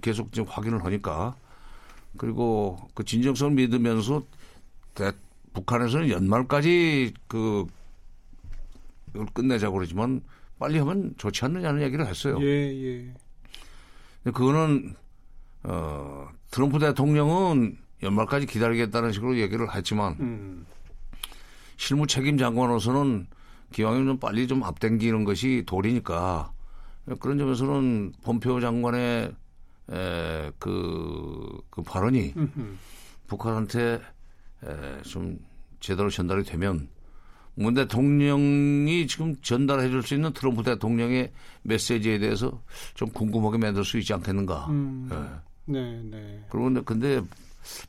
계속 0.00 0.32
지금 0.32 0.48
확인을 0.48 0.84
하니까 0.84 1.34
그리고 2.16 2.78
그 2.94 3.04
진정성을 3.04 3.54
믿으면서 3.54 4.22
대, 4.94 5.10
북한에서는 5.52 6.08
연말까지 6.10 7.14
그 7.26 7.66
이걸 9.14 9.26
끝내자고 9.32 9.74
그러지만 9.74 10.20
빨리 10.58 10.78
하면 10.78 11.14
좋지 11.16 11.44
않느냐는 11.44 11.82
얘기를 11.82 12.06
했어요. 12.06 12.38
예, 12.40 12.46
예. 12.46 13.14
근데 14.22 14.36
그거는 14.36 14.94
어 15.64 16.28
트럼프 16.50 16.78
대통령은 16.78 17.78
연말까지 18.04 18.46
기다리겠다는 18.46 19.12
식으로 19.12 19.38
얘기를 19.38 19.74
했지만 19.74 20.16
음. 20.20 20.66
실무 21.76 22.06
책임 22.06 22.38
장관으로서는 22.38 23.26
기왕이면 23.72 24.06
좀 24.06 24.18
빨리 24.18 24.46
좀 24.46 24.62
앞당기는 24.62 25.24
것이 25.24 25.64
도리니까 25.66 26.52
그런 27.18 27.38
점에서는 27.38 28.12
폼페오 28.22 28.60
장관의 28.60 29.34
에, 29.90 30.52
그, 30.58 31.60
그 31.70 31.82
발언이 31.82 32.34
음흠. 32.36 32.76
북한한테 33.26 34.00
에, 34.64 35.02
좀 35.02 35.38
제대로 35.80 36.08
전달이 36.08 36.44
되면 36.44 36.88
문 37.56 37.74
대통령이 37.74 39.06
지금 39.06 39.36
전달해 39.42 39.88
줄 39.88 40.02
수 40.02 40.14
있는 40.14 40.32
트럼프 40.32 40.62
대통령의 40.62 41.32
메시지에 41.62 42.18
대해서 42.18 42.60
좀 42.94 43.10
궁금하게 43.10 43.58
만들 43.58 43.84
수 43.84 43.98
있지 43.98 44.12
않겠는가. 44.14 44.66
음. 44.70 45.08
네. 45.10 45.16
네, 45.66 46.02
네. 46.02 46.44
그리고 46.50 46.82
근데 46.84 47.22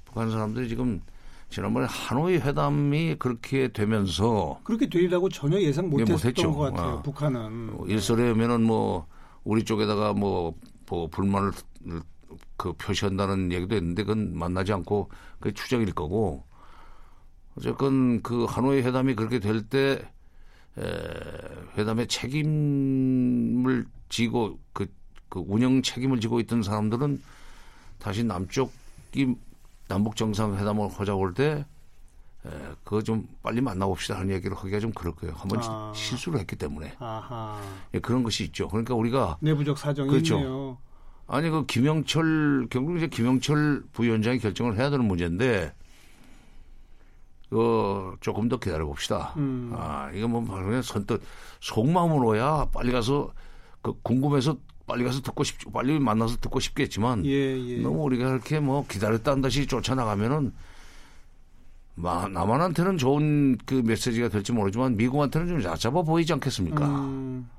북한 0.06 0.32
사람들이 0.32 0.68
지금 0.70 1.02
지난번에 1.50 1.88
하노이 1.90 2.38
회담이 2.38 3.16
그렇게 3.20 3.68
되면서 3.70 4.60
그렇게 4.64 4.90
되리라고 4.90 5.30
전혀 5.30 5.60
예상 5.62 5.90
못했던 5.90 6.54
것 6.54 6.60
같아요. 6.60 6.96
어. 6.96 7.02
북한은 7.02 7.70
어, 7.74 7.86
일설에면은 7.88 8.64
뭐 8.64 9.08
우리 9.44 9.64
쪽에다가 9.64 10.14
뭐, 10.14 10.56
뭐 10.88 11.08
불만을 11.08 11.52
그 12.58 12.74
표시한다는 12.74 13.52
얘기도 13.52 13.76
했는데 13.76 14.04
그건 14.04 14.38
만나지 14.38 14.74
않고 14.74 15.10
그 15.40 15.54
추정일 15.54 15.92
거고 15.94 16.44
어쨌건 17.58 18.22
그 18.22 18.46
하노이 18.46 18.82
회담이 18.82 19.16
그렇게 19.16 19.40
될 19.40 19.64
때 19.64 20.02
회담의 21.78 22.08
책임을 22.08 23.86
지고 24.10 24.60
그, 24.74 24.86
그 25.30 25.44
운영 25.48 25.82
책임을 25.82 26.20
지고 26.20 26.40
있던 26.42 26.64
사람들은 26.64 27.22
다시 27.98 28.24
남쪽이 28.24 29.36
남북 29.88 30.16
정상회담을 30.16 30.90
하자고 30.90 31.26
할 31.26 31.34
때 31.34 31.66
그거 32.84 33.02
좀 33.02 33.28
빨리 33.42 33.60
만나봅시다 33.62 34.20
하는 34.20 34.34
얘기를 34.36 34.56
하기가 34.56 34.80
좀 34.80 34.92
그럴 34.92 35.16
거예요. 35.16 35.34
한번 35.36 35.60
아. 35.64 35.92
실수를 35.96 36.40
했기 36.40 36.56
때문에. 36.56 36.94
아하. 37.00 37.60
예, 37.96 38.00
그런 38.00 38.22
것이 38.22 38.44
있죠. 38.46 38.68
그러니까 38.68 38.94
우리가 38.94 39.38
내부적 39.42 39.78
사정이 39.78 40.10
그렇죠. 40.10 40.36
있네요. 40.38 40.78
아니 41.28 41.50
그 41.50 41.66
김영철 41.66 42.68
결국 42.70 42.98
이제 42.98 43.08
김영철 43.08 43.86
부위원장이 43.94 44.38
결정을 44.38 44.78
해야 44.78 44.92
되는 44.92 45.06
문제인데 45.06 45.74
그 47.50 48.16
조금 48.22 48.48
더 48.48 48.58
기다려 48.58 48.86
봅시다. 48.86 49.34
음. 49.38 49.74
아 49.76 50.12
이거 50.14 50.28
뭐 50.28 50.44
그냥 50.46 50.82
선뜻 50.84 51.22
속마음으로야 51.62 52.70
빨리 52.72 52.92
가서 52.92 53.34
그 53.82 53.94
궁금해서 54.04 54.58
빨리 54.88 55.04
가서 55.04 55.22
듣고 55.22 55.44
싶 55.44 55.72
빨리 55.74 56.00
만나서 56.00 56.38
듣고 56.38 56.60
싶겠지만 56.60 57.26
예, 57.26 57.58
예. 57.60 57.78
너무 57.82 58.04
우리가 58.04 58.30
이렇게 58.30 58.60
뭐 58.60 58.86
기다렸다는 58.88 59.42
듯이 59.42 59.66
쫓아나가면은 59.68 60.54
마, 61.96 62.28
남한한테는 62.28 62.98
좋은 62.98 63.58
그 63.66 63.76
메시지가 63.86 64.30
될지 64.30 64.52
모르지만 64.52 64.98
미국한테는 64.98 65.48
좀 65.48 65.64
얕잡아 65.64 66.02
보이지 66.04 66.34
않겠습니까? 66.34 66.86
음, 66.88 67.50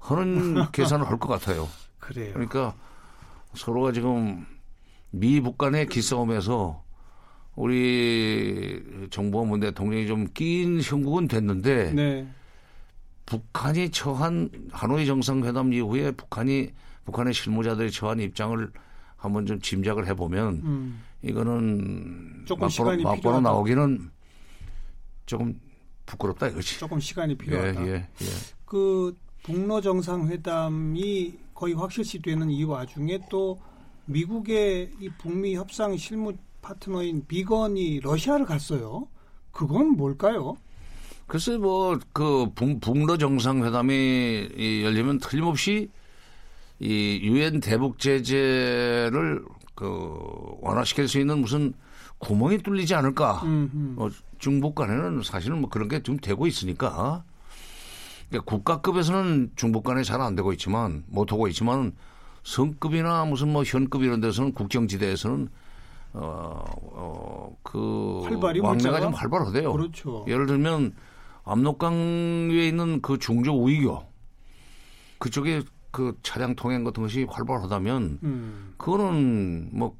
하는 0.00 0.64
계산을 0.72 1.06
할 1.08 1.18
것 1.18 1.28
같아요. 1.28 1.68
그래요. 2.00 2.32
그러니까 2.34 2.74
서로가 3.54 3.92
지금 3.92 4.44
미북 5.10 5.56
간의 5.58 5.86
기싸움에서 5.86 6.82
우리 7.54 8.82
정부와 9.10 9.44
문 9.44 9.60
대통령이 9.60 10.06
좀 10.08 10.26
끼인 10.34 10.80
형국은 10.82 11.28
됐는데 11.28 11.92
네. 11.92 12.28
북한이 13.26 13.90
처한 13.90 14.50
하노이 14.70 15.06
정상회담 15.06 15.72
이후에 15.72 16.10
북한이 16.12 16.70
북한의 17.04 17.34
실무자들이 17.34 17.90
처한 17.90 18.20
입장을 18.20 18.70
한번 19.16 19.46
좀 19.46 19.60
짐작을 19.60 20.06
해보면 20.08 20.54
음, 20.64 21.02
이거는 21.22 22.44
조금 22.46 22.68
막바로 22.68 23.14
필요하다. 23.16 23.40
나오기는 23.40 24.10
조금 25.26 25.58
부끄럽다 26.06 26.48
이거지. 26.48 26.78
조금 26.78 27.00
시간이 27.00 27.32
예, 27.32 27.36
필요하다. 27.36 27.86
예, 27.86 27.92
예. 27.94 28.06
그 28.66 29.16
북러 29.42 29.80
정상회담이 29.80 31.34
거의 31.54 31.74
확실시 31.74 32.20
되는 32.20 32.50
이 32.50 32.64
와중에 32.64 33.20
또 33.30 33.58
미국의 34.06 34.90
이 35.00 35.08
북미 35.18 35.54
협상 35.54 35.96
실무 35.96 36.34
파트너인 36.60 37.24
비건이 37.26 38.00
러시아를 38.00 38.44
갔어요. 38.44 39.08
그건 39.50 39.96
뭘까요? 39.96 40.56
글쎄 41.26 41.56
뭐그 41.56 42.52
북러 42.80 43.16
정상회담이 43.16 44.48
이 44.56 44.82
열리면 44.84 45.18
틀림없이 45.20 45.90
이 46.80 47.20
유엔 47.22 47.60
대북 47.60 47.98
제재를 47.98 49.42
그 49.74 50.56
완화시킬 50.60 51.08
수 51.08 51.18
있는 51.18 51.40
무슨 51.40 51.72
구멍이 52.18 52.58
뚫리지 52.58 52.94
않을까. 52.94 53.40
음, 53.44 53.70
음. 53.74 53.96
어, 53.98 54.08
중북 54.38 54.74
간에는 54.74 55.22
사실은 55.22 55.60
뭐 55.60 55.70
그런 55.70 55.88
게 55.88 56.00
좀 56.02 56.18
되고 56.18 56.46
있으니까. 56.46 57.24
그러니까 58.28 58.50
국가급에서는 58.50 59.52
중북 59.56 59.84
간에 59.84 60.02
잘 60.02 60.20
안 60.20 60.34
되고 60.34 60.52
있지만 60.52 61.04
못 61.06 61.32
하고 61.32 61.48
있지만 61.48 61.92
성급이나 62.42 63.24
무슨 63.24 63.52
뭐 63.52 63.62
현급 63.64 64.02
이런 64.02 64.20
데서는 64.20 64.52
국경지대에서는 64.52 65.48
어어그 66.12 68.22
활발히 68.24 68.60
왕래가 68.60 68.72
문자가? 68.90 69.00
좀 69.00 69.12
활발하대요. 69.14 69.72
그렇죠. 69.72 70.24
예를 70.28 70.46
들면 70.46 70.92
압록강 71.44 72.48
위에 72.50 72.68
있는 72.68 73.00
그 73.02 73.18
중조 73.18 73.62
우이교 73.62 74.02
그쪽에 75.18 75.62
그 75.90 76.18
차량 76.22 76.56
통행 76.56 76.82
같은 76.84 77.02
것이 77.02 77.24
활발하다면 77.24 78.18
음. 78.22 78.74
그거는 78.76 79.70
뭐 79.72 79.96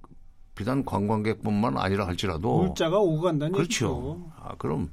비단 0.54 0.84
관광객뿐만 0.84 1.76
아니라 1.76 2.06
할지라도 2.06 2.64
물자가 2.64 2.98
오고 2.98 3.20
간다는 3.20 3.52
그렇죠. 3.52 3.86
얘기죠. 3.86 4.32
아 4.36 4.54
그럼 4.56 4.90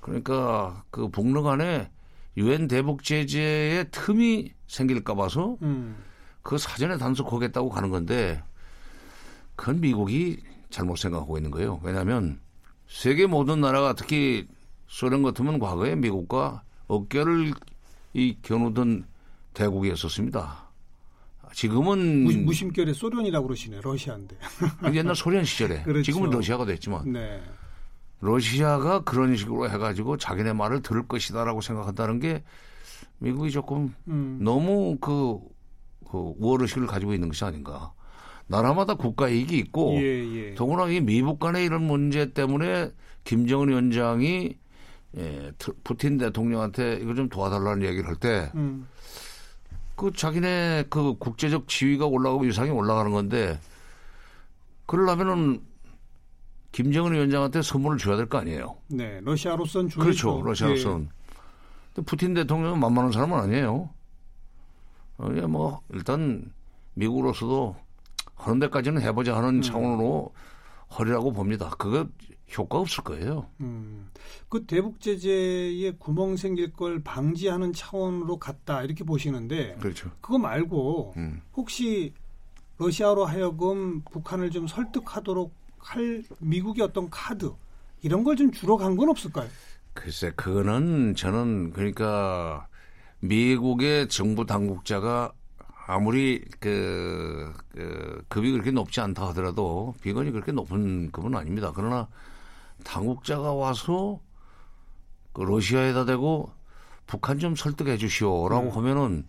그러니까 0.00 0.84
그 0.90 1.08
북러 1.08 1.42
간에 1.42 1.90
유엔 2.36 2.68
대북 2.68 3.04
제재의 3.04 3.90
틈이 3.90 4.52
생길까 4.66 5.14
봐서 5.14 5.56
음. 5.62 5.96
그 6.42 6.58
사전에 6.58 6.98
단속하겠다고 6.98 7.68
가는 7.70 7.90
건데 7.90 8.42
그건 9.56 9.80
미국이 9.80 10.42
잘못 10.70 10.96
생각하고 10.96 11.36
있는 11.38 11.50
거예요. 11.50 11.80
왜냐하면 11.82 12.40
세계 12.86 13.26
모든 13.26 13.60
나라가 13.60 13.94
특히 13.94 14.46
소련 14.94 15.24
같으면 15.24 15.58
과거에 15.58 15.96
미국과 15.96 16.62
어깨를 16.86 17.52
이 18.12 18.36
겨누던 18.42 19.04
대국이었었습니다. 19.52 20.68
지금은 21.52 22.22
무, 22.22 22.32
무심결에 22.32 22.92
소련이라고 22.92 23.48
그러시네. 23.48 23.80
러시아인데. 23.82 24.36
옛날 24.94 25.16
소련 25.16 25.44
시절에 25.44 25.82
그렇죠. 25.82 26.04
지금은 26.04 26.30
러시아가 26.30 26.64
됐지만 26.64 27.12
네. 27.12 27.42
러시아가 28.20 29.00
그런 29.00 29.36
식으로 29.36 29.68
해가지고 29.68 30.16
자기네 30.16 30.52
말을 30.52 30.80
들을 30.82 31.08
것이다라고 31.08 31.60
생각한다는 31.60 32.20
게 32.20 32.44
미국이 33.18 33.50
조금 33.50 33.92
음. 34.06 34.38
너무 34.40 34.96
그, 35.00 35.40
그 36.08 36.34
우월의식을 36.38 36.86
가지고 36.86 37.14
있는 37.14 37.26
것이 37.26 37.44
아닌가. 37.44 37.92
나라마다 38.46 38.94
국가 38.94 39.28
이익이 39.28 39.58
있고 39.58 39.96
예, 39.96 40.02
예. 40.02 40.54
더구나 40.54 40.86
이 40.88 41.00
미북 41.00 41.40
간의 41.40 41.64
이런 41.64 41.82
문제 41.82 42.32
때문에 42.32 42.92
김정은 43.24 43.70
위원장이 43.70 44.56
예, 45.16 45.52
트- 45.58 45.72
푸틴 45.84 46.18
대통령한테 46.18 46.98
이거 47.00 47.14
좀 47.14 47.28
도와달라는 47.28 47.86
얘기를 47.86 48.08
할때그 48.08 48.50
음. 48.56 48.86
자기네 50.16 50.84
그 50.90 51.16
국제적 51.18 51.68
지위가 51.68 52.06
올라가고 52.06 52.42
위상이 52.44 52.70
올라가는 52.70 53.10
건데 53.12 53.58
그러려면은 54.86 55.62
김정은 56.72 57.12
위원장한테 57.12 57.62
선물을 57.62 57.98
줘야 57.98 58.16
될 58.16 58.26
거 58.26 58.38
아니에요. 58.38 58.76
네. 58.88 59.20
러시아로선 59.22 59.88
주 59.88 60.00
그렇죠. 60.00 60.42
러시아로서는. 60.42 61.08
근데 61.94 62.04
푸틴 62.04 62.34
대통령은 62.34 62.80
만만한 62.80 63.12
사람은 63.12 63.38
아니에요. 63.38 63.88
어, 65.18 65.28
예, 65.36 65.42
뭐, 65.42 65.80
일단, 65.92 66.52
미국으로서도 66.94 67.76
하는 68.34 68.58
데까지는 68.58 69.00
해보자 69.02 69.36
하는 69.36 69.62
차원으로 69.62 70.34
허리라고 70.98 71.32
봅니다. 71.32 71.70
그거 71.78 72.04
효과 72.56 72.78
없을 72.78 73.02
거예요. 73.04 73.46
음. 73.60 74.10
그 74.48 74.64
대북 74.66 75.00
제재에 75.00 75.92
구멍 75.98 76.36
생길 76.36 76.72
걸 76.72 77.02
방지하는 77.02 77.72
차원으로 77.72 78.38
갔다 78.38 78.82
이렇게 78.82 79.02
보시는데 79.04 79.76
그렇죠. 79.80 80.10
그거 80.20 80.38
말고 80.38 81.14
음. 81.16 81.42
혹시 81.56 82.12
러시아로 82.78 83.24
하여금 83.24 84.02
북한을 84.10 84.50
좀 84.50 84.66
설득하도록 84.66 85.52
할 85.78 86.22
미국의 86.40 86.84
어떤 86.84 87.08
카드 87.10 87.52
이런 88.02 88.22
걸 88.24 88.36
좀 88.36 88.50
주러 88.52 88.76
간건 88.76 89.08
없을까요? 89.08 89.48
글쎄, 89.94 90.32
그거는 90.36 91.14
저는 91.14 91.72
그러니까 91.72 92.66
미국의 93.20 94.08
정부 94.08 94.44
당국자가 94.44 95.32
아무리 95.86 96.42
그, 96.60 97.52
그 97.72 98.24
급이 98.28 98.50
그렇게 98.52 98.70
높지 98.70 99.00
않다 99.00 99.28
하더라도 99.28 99.94
비건이 100.02 100.30
그렇게 100.32 100.52
높은 100.52 101.10
급은 101.12 101.34
아닙니다. 101.34 101.72
그러나 101.74 102.08
당국자가 102.84 103.52
와서 103.52 104.20
그 105.32 105.42
러시아에다 105.42 106.04
대고 106.04 106.52
북한 107.06 107.38
좀 107.38 107.56
설득해 107.56 107.96
주시오라고 107.96 108.70
하면은 108.70 109.26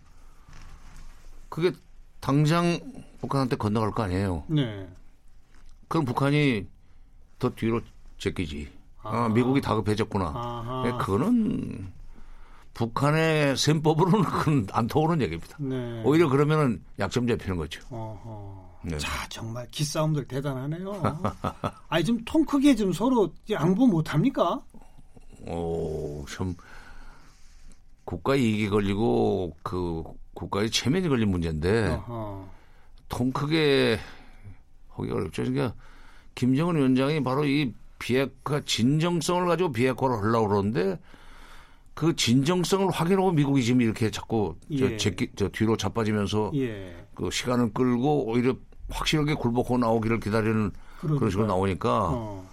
그게 1.48 1.72
당장 2.20 2.78
북한한테 3.20 3.56
건너갈 3.56 3.90
거 3.90 4.02
아니에요. 4.02 4.44
네. 4.48 4.88
그럼 5.88 6.04
북한이 6.04 6.66
더 7.38 7.50
뒤로 7.50 7.80
제끼지. 8.18 8.72
아, 9.02 9.28
미국이 9.28 9.60
다급해졌구나. 9.60 10.32
아하. 10.34 10.82
네, 10.84 10.92
그거는 10.92 11.92
북한의 12.74 13.56
셈법으로는 13.56 14.22
그건 14.22 14.66
안 14.72 14.86
통하는 14.86 15.22
얘기입니다. 15.22 15.56
네. 15.60 16.02
오히려 16.04 16.28
그러면은 16.28 16.82
약점 16.98 17.26
잡히는 17.26 17.56
거죠. 17.56 17.80
어허. 17.90 18.65
네. 18.82 18.96
자 18.98 19.28
정말 19.28 19.66
기싸움들 19.70 20.26
대단하네요. 20.28 21.22
아니 21.88 22.04
좀 22.04 22.24
통 22.24 22.44
크게 22.44 22.74
좀 22.74 22.92
서로 22.92 23.32
양보 23.50 23.86
못 23.86 24.12
합니까? 24.14 24.60
오, 25.46 26.24
참 26.28 26.54
국가 28.04 28.34
이익이 28.36 28.68
걸리고 28.68 29.56
그 29.62 30.02
국가의 30.34 30.70
체면이 30.70 31.08
걸린 31.08 31.30
문제인데 31.30 31.88
어허. 31.88 32.48
통 33.08 33.32
크게 33.32 33.98
하기 34.90 35.10
어렵죠. 35.10 35.42
그러니까 35.44 35.74
김정은 36.34 36.76
위원장이 36.76 37.22
바로 37.22 37.44
이 37.44 37.72
비핵화 37.98 38.60
진정성을 38.64 39.46
가지고 39.46 39.72
비핵화를 39.72 40.16
하려고 40.22 40.48
그러는데 40.48 40.98
그 41.94 42.14
진정성을 42.14 42.90
확인하고 42.90 43.32
미국이 43.32 43.64
지금 43.64 43.80
이렇게 43.80 44.10
자꾸 44.10 44.54
저, 44.78 44.90
예. 44.90 44.96
제끼, 44.98 45.30
저 45.34 45.48
뒤로 45.48 45.76
자빠지면서 45.78 46.52
예. 46.54 47.05
그 47.16 47.30
시간을 47.30 47.72
끌고 47.72 48.26
오히려 48.30 48.54
확실하게 48.90 49.34
굴복하고 49.34 49.78
나오기를 49.78 50.20
기다리는 50.20 50.70
그런 51.00 51.30
식으로. 51.30 51.46
나오니까 51.46 52.10
어. 52.12 52.48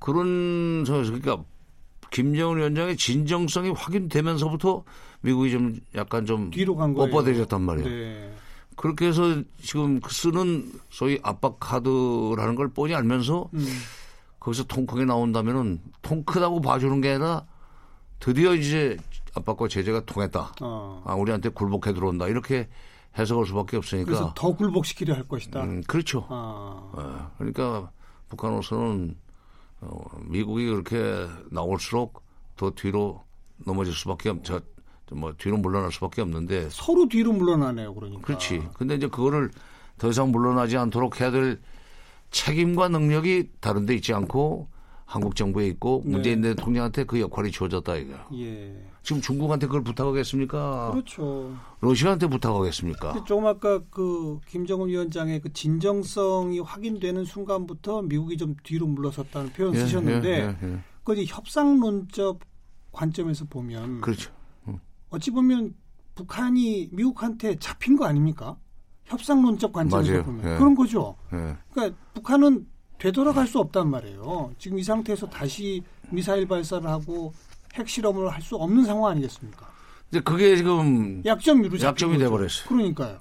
그런 0.00 0.84
상황에서 0.84 1.12
그러니까 1.12 1.44
김정은 2.10 2.56
위원장의 2.58 2.96
진정성이 2.96 3.70
확인되면서부터 3.70 4.82
미국이 5.20 5.50
좀 5.50 5.78
약간 5.94 6.26
좀 6.26 6.50
뒤로 6.50 6.74
간 6.76 6.94
거예요. 6.94 7.12
뻣뻣해졌단 7.12 7.60
말이에요. 7.60 7.88
네. 7.88 8.34
그렇게 8.76 9.06
해서 9.06 9.42
지금 9.62 10.00
쓰는 10.08 10.70
소위 10.90 11.18
압박 11.22 11.58
카드라는 11.60 12.54
걸 12.56 12.68
뻔히 12.68 12.94
알면서 12.94 13.48
음. 13.54 13.66
거기서 14.38 14.64
통 14.64 14.86
크게 14.86 15.04
나온다면은 15.04 15.80
통 16.02 16.22
크다고 16.24 16.60
봐주는 16.60 17.00
게 17.00 17.10
아니라 17.10 17.44
드디어 18.20 18.54
이제 18.54 18.96
압박과 19.34 19.68
제재가 19.68 20.04
통했다. 20.04 20.52
어. 20.60 21.02
아, 21.04 21.14
우리한테 21.14 21.48
굴복해 21.50 21.92
들어온다. 21.92 22.28
이렇게 22.28 22.68
해석할 23.18 23.46
수밖에 23.46 23.76
없으니까. 23.76 24.06
그래서 24.06 24.32
더 24.34 24.54
굴복시키려 24.54 25.14
할 25.14 25.26
것이다. 25.26 25.62
음, 25.62 25.82
그렇죠. 25.86 26.26
아. 26.28 26.90
어, 26.92 27.30
그러니까 27.38 27.90
북한으로서는 28.28 29.16
어, 29.80 30.04
미국이 30.22 30.66
그렇게 30.66 31.26
나올수록 31.50 32.22
더 32.56 32.70
뒤로 32.70 33.22
넘어질 33.64 33.92
수밖에 33.94 34.30
없, 34.30 34.44
저, 34.44 34.60
뭐 35.12 35.32
뒤로 35.36 35.56
물러날 35.56 35.92
수밖에 35.92 36.22
없는데 36.22 36.68
서로 36.70 37.08
뒤로 37.08 37.32
물러나네요. 37.32 37.94
그러니까. 37.94 38.22
그렇지. 38.22 38.62
근데 38.74 38.94
이제 38.96 39.06
그거를 39.08 39.50
더 39.98 40.08
이상 40.08 40.30
물러나지 40.30 40.76
않도록 40.76 41.20
해야 41.20 41.30
될 41.30 41.60
책임과 42.30 42.88
능력이 42.88 43.50
다른 43.60 43.86
데 43.86 43.94
있지 43.94 44.12
않고 44.12 44.68
한국 45.06 45.36
정부에 45.36 45.68
있고 45.68 46.02
네. 46.04 46.10
문재인 46.12 46.42
대통령한테 46.42 47.04
그 47.04 47.20
역할이 47.20 47.50
주어졌다 47.52 47.94
이거. 47.96 48.14
예. 48.34 48.76
지금 49.02 49.22
중국한테 49.22 49.66
그걸 49.66 49.84
부탁하겠습니까? 49.84 50.90
그렇죠. 50.90 51.56
러시아한테 51.80 52.26
부탁하겠습니까? 52.26 53.24
조금 53.24 53.46
아까 53.46 53.80
그 53.88 54.40
김정은 54.48 54.88
위원장의 54.88 55.40
그 55.42 55.52
진정성이 55.52 56.58
확인되는 56.58 57.24
순간부터 57.24 58.02
미국이 58.02 58.36
좀 58.36 58.56
뒤로 58.64 58.88
물러섰다는 58.88 59.50
표현 59.52 59.74
예, 59.76 59.78
쓰셨는데 59.78 60.28
예, 60.28 60.56
예, 60.60 60.68
예. 60.68 60.78
그 61.04 61.14
이제 61.14 61.32
협상론적 61.32 62.40
관점에서 62.90 63.44
보면 63.44 64.00
그렇죠. 64.00 64.32
어찌 65.10 65.30
보면 65.30 65.74
북한이 66.16 66.88
미국한테 66.90 67.56
잡힌 67.60 67.96
거 67.96 68.06
아닙니까? 68.06 68.56
협상론적 69.04 69.72
관점에서 69.72 70.10
맞아요. 70.10 70.24
보면 70.24 70.52
예. 70.52 70.58
그런 70.58 70.74
거죠. 70.74 71.16
예. 71.32 71.56
그러니까 71.70 71.96
북한은 72.14 72.66
되돌아갈 72.98 73.46
수 73.46 73.58
없단 73.58 73.88
말이에요. 73.90 74.52
지금 74.58 74.78
이 74.78 74.82
상태에서 74.82 75.26
다시 75.28 75.82
미사일 76.10 76.46
발사를 76.48 76.86
하고 76.88 77.32
핵 77.74 77.88
실험을 77.88 78.28
할 78.32 78.40
수 78.42 78.56
없는 78.56 78.84
상황 78.84 79.12
아니겠습니까? 79.12 79.66
이제 80.10 80.20
그게 80.20 80.56
지금 80.56 81.22
잡힌 81.24 81.80
약점이. 81.80 82.18
돼버렸어요. 82.18 82.68
그러니까요. 82.68 83.20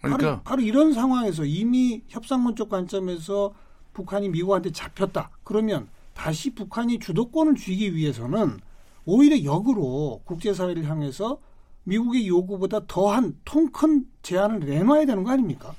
그러니까 0.00 0.26
바로, 0.26 0.40
바로 0.42 0.62
이런 0.62 0.92
상황에서 0.92 1.44
이미 1.44 2.02
협상론적 2.08 2.68
관점에서 2.68 3.54
북한이 3.94 4.28
미국한테 4.28 4.70
잡혔다. 4.70 5.30
그러면 5.42 5.88
다시 6.12 6.54
북한이 6.54 6.98
주도권을 6.98 7.54
쥐기 7.56 7.94
위해서는 7.94 8.58
오히려 9.06 9.42
역으로 9.42 10.20
국제사회를 10.24 10.84
향해서 10.84 11.38
미국의 11.84 12.28
요구보다 12.28 12.80
더한 12.86 13.38
통 13.44 13.70
큰 13.72 14.04
제안을 14.22 14.60
내놔야 14.60 15.06
되는 15.06 15.24
거 15.24 15.30
아닙니까? 15.32 15.74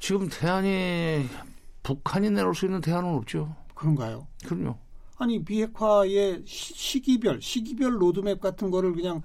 지금 0.00 0.28
대안이 0.28 1.26
북한이 1.92 2.28
내놓을 2.30 2.54
수 2.54 2.66
있는 2.66 2.82
대안은 2.82 3.08
없죠. 3.14 3.54
그런가요? 3.74 4.26
그럼요. 4.44 4.76
아니 5.16 5.42
비핵화의 5.42 6.42
시, 6.44 6.74
시기별 6.74 7.40
시기별 7.40 8.00
로드맵 8.00 8.40
같은 8.42 8.70
거를 8.70 8.92
그냥 8.92 9.22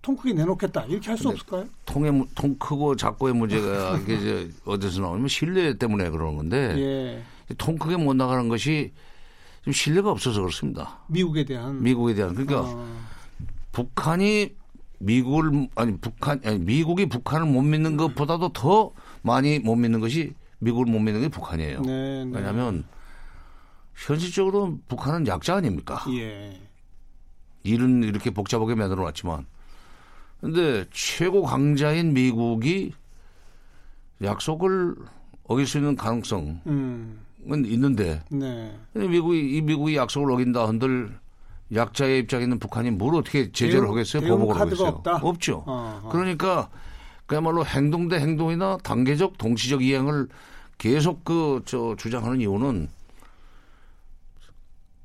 통 0.00 0.16
크게 0.16 0.32
내놓겠다 0.32 0.84
이렇게 0.86 1.08
할 1.10 1.18
수 1.18 1.28
없을까요? 1.28 1.66
통의 1.84 2.10
무- 2.10 2.26
통 2.34 2.56
크고 2.58 2.96
작고의 2.96 3.34
문제가 3.34 3.98
이제 4.08 4.50
어디서 4.64 5.02
나오냐면 5.02 5.28
신뢰 5.28 5.74
때문에 5.76 6.08
그러는 6.08 6.36
건데 6.36 6.74
예, 6.78 7.54
통 7.58 7.76
크게 7.76 7.98
못 7.98 8.14
나가는 8.14 8.48
것이 8.48 8.92
좀 9.62 9.72
신뢰가 9.74 10.10
없어서 10.10 10.40
그렇습니다. 10.40 11.00
미국에 11.08 11.44
대한 11.44 11.82
미국에 11.82 12.14
대한 12.14 12.34
그러니까 12.34 12.62
어, 12.62 12.86
북한이 13.72 14.54
미국을 15.00 15.68
아니 15.74 15.98
북한 15.98 16.40
아니 16.46 16.58
미국이 16.60 17.06
북한을 17.10 17.46
못 17.46 17.60
믿는 17.60 17.98
것보다도 17.98 18.54
더 18.54 18.90
많이 19.22 19.58
못 19.58 19.76
믿는 19.76 20.00
것이 20.00 20.32
미국을 20.64 20.90
못 20.90 20.98
믿는 20.98 21.20
게 21.20 21.28
북한이에요. 21.28 21.82
네, 21.82 22.24
네. 22.24 22.30
왜냐하면 22.38 22.84
현실적으로 23.94 24.78
북한은 24.88 25.26
약자 25.28 25.56
아닙니까? 25.56 26.02
예, 26.10 26.58
일은 27.62 28.02
이렇게 28.02 28.30
복잡하게 28.30 28.74
만들어 28.74 29.02
놨지만 29.04 29.46
근데 30.40 30.84
최고 30.90 31.42
강자인 31.42 32.12
미국이 32.12 32.92
약속을 34.22 34.96
어길 35.44 35.66
수 35.66 35.78
있는 35.78 35.96
가능성은 35.96 36.60
음, 36.66 37.20
있는데 37.66 38.22
네. 38.30 38.74
미국이 38.94 39.56
이 39.56 39.60
미국이 39.60 39.96
약속을 39.96 40.30
어긴다 40.32 40.66
한들 40.66 41.18
약자의 41.72 42.20
입장에 42.20 42.44
있는 42.44 42.58
북한이 42.58 42.90
뭘 42.90 43.14
어떻게 43.16 43.50
제재를 43.52 43.82
대응- 43.86 43.90
하겠어요? 43.92 44.22
보복을 44.28 44.60
하겠어요? 44.60 44.88
없다? 44.88 45.16
없죠. 45.22 45.64
어, 45.66 46.00
어. 46.04 46.08
그러니까 46.10 46.68
그야말로 47.26 47.64
행동 47.64 48.08
대 48.08 48.16
행동이나 48.18 48.78
단계적 48.82 49.38
동시적 49.38 49.82
이행을 49.82 50.28
계속 50.78 51.24
그 51.24 51.62
저 51.64 51.94
주장하는 51.96 52.40
이유는 52.40 52.88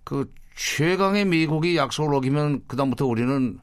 그 0.04 0.32
최강의 0.56 1.26
미국이 1.26 1.78
약속을 1.78 2.14
어기면 2.16 2.64
그다음부터 2.68 3.06
우리는 3.06 3.60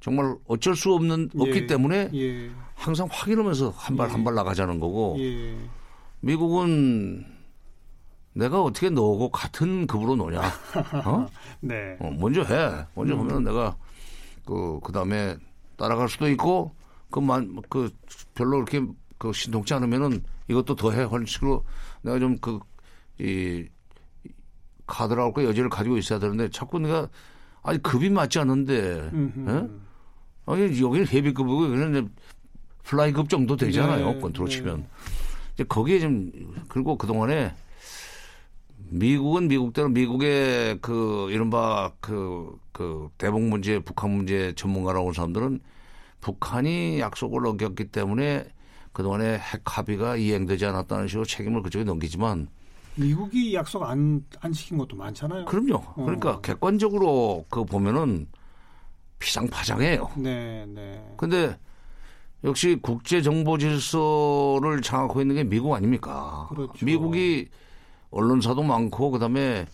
정말 0.00 0.34
어쩔 0.46 0.74
수 0.74 0.92
없는 0.94 1.30
없기 1.38 1.54
예, 1.58 1.66
때문에 1.66 2.10
예, 2.14 2.50
항상 2.74 3.06
확인하면서 3.10 3.70
한 3.76 3.96
발 3.96 4.10
한발 4.10 4.34
나가자는 4.34 4.80
거고 4.80 5.16
예, 5.20 5.56
미국은 6.20 7.24
내가 8.32 8.62
어떻게 8.62 8.88
너하고 8.90 9.28
같은 9.30 9.86
급으로 9.86 10.16
노냐? 10.16 10.40
어? 11.04 11.26
네, 11.60 11.96
어, 12.00 12.10
먼저 12.18 12.42
해. 12.42 12.86
먼저 12.94 13.14
음. 13.14 13.20
하면 13.20 13.44
내가 13.44 13.76
그 14.46 14.80
그다음에 14.82 15.36
따라갈 15.76 16.08
수도 16.08 16.28
있고 16.30 16.72
그만 17.10 17.60
그 17.68 17.90
별로 18.34 18.64
그렇게 18.64 18.86
그 19.18 19.32
신통치 19.32 19.74
않으면은 19.74 20.22
이것도 20.48 20.76
더 20.76 20.92
해. 20.92 21.02
하는 21.02 21.26
식으로 21.26 21.64
내가 22.02 22.18
좀 22.18 22.36
그이 22.38 23.68
카드라고 24.86 25.32
그 25.32 25.44
여지를 25.44 25.68
가지고 25.68 25.98
있어야 25.98 26.18
되는데 26.18 26.48
자꾸 26.50 26.78
내가 26.78 27.08
아니 27.62 27.82
급이 27.82 28.10
맞지 28.10 28.38
않는데. 28.38 29.10
예? 29.12 29.68
아니 30.46 30.82
여기는 30.82 31.06
헤비급이고 31.06 31.58
그냥 31.68 31.90
이제 31.90 32.08
플라이급 32.84 33.28
정도 33.28 33.56
되잖아요. 33.56 34.14
네, 34.14 34.20
권투로 34.20 34.48
네. 34.48 34.56
치면 34.56 34.86
이제 35.54 35.64
거기에 35.64 36.00
좀 36.00 36.32
그리고 36.68 36.96
그 36.96 37.06
동안에 37.06 37.54
미국은 38.88 39.46
미국대로 39.46 39.88
미국의 39.90 40.78
그 40.80 41.28
이른바 41.30 41.92
그, 42.00 42.58
그 42.72 43.08
대북 43.18 43.42
문제, 43.42 43.78
북한 43.78 44.10
문제 44.10 44.52
전문가라고 44.56 45.06
하는 45.06 45.14
사람들은 45.14 45.60
북한이 46.20 47.00
약속을 47.00 47.46
어겼기 47.46 47.88
때문에 47.88 48.46
그동안에 48.92 49.38
핵 49.38 49.62
합의가 49.64 50.16
이행되지 50.16 50.66
않았다는 50.66 51.08
식으로 51.08 51.24
책임을 51.24 51.62
그쪽에 51.62 51.84
넘기지만 51.84 52.48
미국이 52.96 53.54
약속 53.54 53.82
안, 53.84 54.24
안 54.40 54.52
지킨 54.52 54.76
것도 54.78 54.96
많잖아요. 54.96 55.44
그럼요. 55.46 55.80
그러니까 55.94 56.32
어. 56.32 56.40
객관적으로 56.40 57.44
그 57.48 57.64
보면은 57.64 58.26
피상파장해요. 59.18 60.10
네, 60.16 60.66
네. 60.66 61.14
근데 61.16 61.56
역시 62.42 62.78
국제 62.80 63.22
정보 63.22 63.58
질서를 63.58 64.80
장악하고 64.82 65.20
있는 65.20 65.36
게 65.36 65.44
미국 65.44 65.74
아닙니까? 65.74 66.46
그렇죠. 66.48 66.84
미국이 66.84 67.48
언론사도 68.10 68.62
많고 68.62 69.10
그다음에 69.10 69.66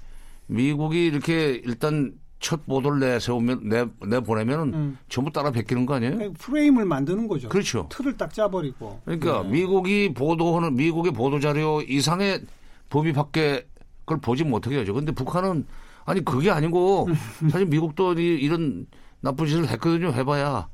미국이 0.46 1.06
이렇게 1.06 1.60
일단 1.64 2.12
첫 2.38 2.66
보도를 2.66 3.00
내세우면 3.00 3.68
내, 3.68 3.86
내 4.06 4.20
보내면은 4.20 4.74
음. 4.74 4.98
전부 5.08 5.32
따라 5.32 5.50
베끼는 5.50 5.86
거 5.86 5.94
아니에요? 5.94 6.32
프레임을 6.34 6.84
만드는 6.84 7.28
거죠. 7.28 7.48
그렇죠. 7.48 7.88
틀을 7.90 8.16
딱 8.16 8.32
짜버리고. 8.32 9.00
그러니까 9.04 9.42
네. 9.42 9.48
미국이 9.50 10.12
보도하는 10.14 10.74
미국의 10.76 11.12
보도 11.12 11.40
자료 11.40 11.80
이상의 11.82 12.42
범위 12.90 13.12
밖에 13.12 13.66
그걸 14.04 14.20
보지 14.20 14.44
못하게 14.44 14.78
하죠. 14.78 14.92
근데 14.94 15.12
북한은 15.12 15.66
아니 16.04 16.24
그게 16.24 16.50
아니고 16.50 17.08
사실 17.50 17.66
미국도 17.66 18.18
이- 18.20 18.36
이런 18.40 18.86
나쁜 19.20 19.46
짓을 19.46 19.66
했거든요. 19.68 20.12
해봐야 20.12 20.68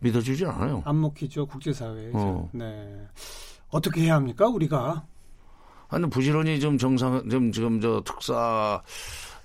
믿어주지 0.00 0.44
않아요. 0.44 0.82
안 0.84 1.00
먹히죠 1.00 1.46
국제사회에. 1.46 2.10
어. 2.12 2.48
네. 2.52 3.06
어떻게 3.70 4.02
해야 4.02 4.14
합니까 4.14 4.46
우리가? 4.46 5.04
아니 5.88 6.08
부지런히 6.10 6.60
좀 6.60 6.76
정상 6.76 7.28
좀 7.30 7.50
지금 7.50 7.80
저 7.80 8.02
특사 8.04 8.82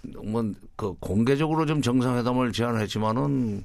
뭐그 0.04 0.96
공개적으로 1.00 1.66
좀 1.66 1.82
정상회담을 1.82 2.52
제안했지만은 2.52 3.64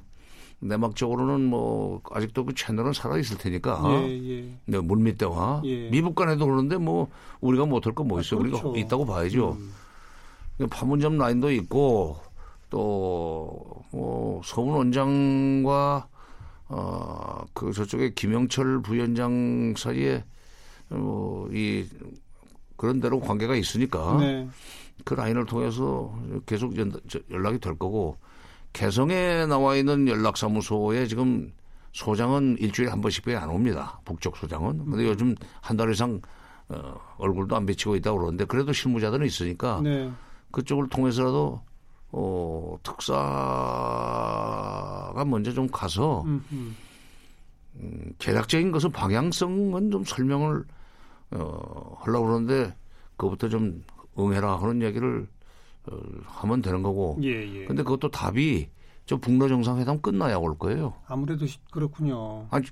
내막적으로는 0.61 1.45
뭐 1.45 2.01
아직도 2.11 2.45
그 2.45 2.53
채널은 2.53 2.93
살아 2.93 3.17
있을 3.17 3.37
테니까 3.37 3.81
예, 3.93 4.29
예. 4.29 4.55
네, 4.65 4.79
물밑 4.79 5.17
대화 5.17 5.61
예. 5.63 5.89
미국 5.89 6.15
간에도 6.15 6.45
그러는데 6.45 6.77
뭐 6.77 7.09
우리가 7.39 7.65
못할 7.65 7.93
건뭐 7.93 8.17
아, 8.17 8.21
있어 8.21 8.37
그렇죠. 8.37 8.69
우리가 8.69 8.85
있다고 8.85 9.05
봐야죠 9.05 9.57
음. 9.57 10.67
판문점 10.69 11.17
라인도 11.17 11.51
있고 11.51 12.17
또뭐 12.69 14.41
서훈 14.43 14.73
원장과 14.73 16.07
어그 16.67 17.73
저쪽에 17.73 18.13
김영철 18.13 18.81
부위원장 18.81 19.73
사이에 19.77 20.23
뭐이 20.89 21.85
그런 22.75 22.99
대로 22.99 23.19
관계가 23.19 23.55
있으니까 23.55 24.17
네. 24.19 24.47
그 25.05 25.13
라인을 25.13 25.45
통해서 25.45 26.13
계속 26.45 26.77
연, 26.77 26.91
연락이 27.31 27.59
될 27.59 27.77
거고 27.77 28.17
개성에 28.73 29.45
나와 29.47 29.75
있는 29.75 30.07
연락사무소에 30.07 31.07
지금 31.07 31.51
소장은 31.93 32.57
일주일에 32.59 32.91
한 32.91 33.01
번씩밖에 33.01 33.35
안 33.35 33.49
옵니다. 33.49 33.99
북쪽 34.05 34.37
소장은. 34.37 34.85
근데 34.85 35.05
요즘 35.07 35.35
한 35.61 35.75
달 35.77 35.91
이상 35.91 36.21
어, 36.67 36.93
얼굴도 37.17 37.55
안 37.55 37.65
비치고 37.65 37.95
있다고 37.95 38.19
그러는데 38.19 38.45
그래도 38.45 38.71
실무자들은 38.71 39.25
있으니까 39.25 39.81
네. 39.83 40.11
그쪽을 40.51 40.87
통해서라도 40.89 41.61
어, 42.11 42.77
특사가 43.89 45.25
먼저 45.25 45.51
좀 45.53 45.67
가서 45.67 46.21
음, 46.23 46.43
음. 46.51 46.75
음, 47.77 48.13
계략적인 48.19 48.71
것은 48.71 48.91
방향성은 48.91 49.91
좀 49.91 50.03
설명을 50.03 50.63
어, 51.31 51.97
하려고 52.01 52.25
그러는데 52.27 52.75
그것부터 53.17 53.49
좀 53.49 53.83
응해라 54.19 54.57
하는 54.57 54.81
얘기를 54.81 55.27
어, 55.91 55.97
하면 56.25 56.61
되는 56.61 56.83
거고 56.83 57.17
예, 57.23 57.29
예. 57.61 57.65
근데 57.65 57.83
그것도 57.83 58.09
답이 58.11 58.69
저 59.05 59.17
북러 59.17 59.47
정상회담 59.47 60.01
끝나야 60.01 60.37
올 60.37 60.55
거예요. 60.55 60.93
아무래도 61.07 61.47
그렇군요. 61.71 62.45
아니, 62.51 62.63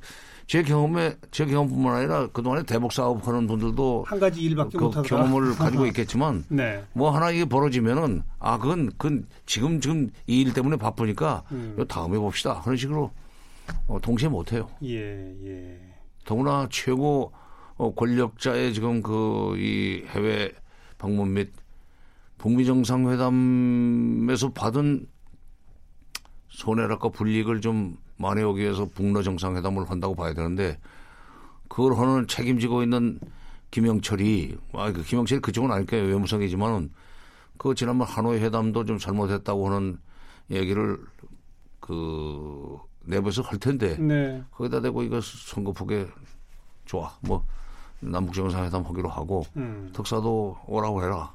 제 0.45 0.61
경험에 0.61 1.15
제 1.31 1.47
경험뿐만 1.47 1.95
아니라 1.95 2.27
그동안에 2.27 2.61
대북 2.61 2.91
사업 2.93 3.27
하는 3.27 3.47
분들도 3.47 4.05
한 4.07 4.19
가지 4.19 4.41
일밖에 4.43 4.77
그. 4.77 4.91
경험을 5.01 5.55
가지고 5.57 5.87
있겠지만 5.87 6.45
네. 6.49 6.83
뭐 6.93 7.09
하나 7.09 7.31
이게 7.31 7.43
벌어지면은 7.43 8.21
아 8.39 8.59
그건 8.59 8.87
그건 8.97 9.25
지금 9.47 9.81
지금 9.81 10.11
이 10.27 10.41
일 10.43 10.53
때문에 10.53 10.75
바쁘니까 10.77 11.43
음. 11.53 11.75
요 11.79 11.85
다음에 11.85 12.19
봅시다 12.19 12.61
그런 12.61 12.77
식으로 12.77 13.09
어, 13.87 13.97
동시에 13.99 14.29
못 14.29 14.53
해요. 14.53 14.69
예, 14.83 15.33
예. 15.43 15.79
더구나 16.23 16.67
최고 16.69 17.31
어, 17.77 17.91
권력자의 17.95 18.75
지금 18.75 19.01
그 19.01 19.55
이 19.57 20.03
해외 20.09 20.51
방문 20.97 21.33
및 21.33 21.51
북미 22.37 22.65
정상회담에서 22.65 24.53
받은 24.53 25.07
손해랄까 26.49 27.09
불이익을 27.09 27.61
좀 27.61 27.97
만회하기 28.17 28.59
위해서 28.59 28.85
북러 28.85 29.21
정상회담을 29.21 29.89
한다고 29.89 30.15
봐야 30.15 30.33
되는데 30.33 30.79
그걸 31.67 31.97
하는 31.97 32.27
책임지고 32.27 32.83
있는 32.83 33.19
김영철이 33.71 34.57
아, 34.73 34.91
그 34.91 35.03
김영철이 35.03 35.41
그쪽은 35.41 35.71
아닐 35.71 35.85
거예요 35.85 36.05
외무성이지만은 36.05 36.91
그 37.57 37.75
지난번 37.75 38.07
하노이 38.07 38.39
회담도 38.39 38.85
좀 38.85 38.97
잘못했다고 38.97 39.69
하는 39.69 39.99
얘기를 40.49 40.99
그 41.79 42.77
내부에서 43.01 43.41
할 43.41 43.57
텐데 43.59 43.97
네. 43.97 44.43
거기다 44.51 44.81
대고 44.81 45.03
이거 45.03 45.19
선거폭에 45.21 46.07
좋아 46.85 47.17
뭐 47.21 47.45
남북 47.99 48.33
정상회담 48.33 48.83
하기로 48.85 49.09
하고 49.09 49.45
음. 49.55 49.89
특사도 49.93 50.57
오라고 50.67 51.03
해라. 51.03 51.33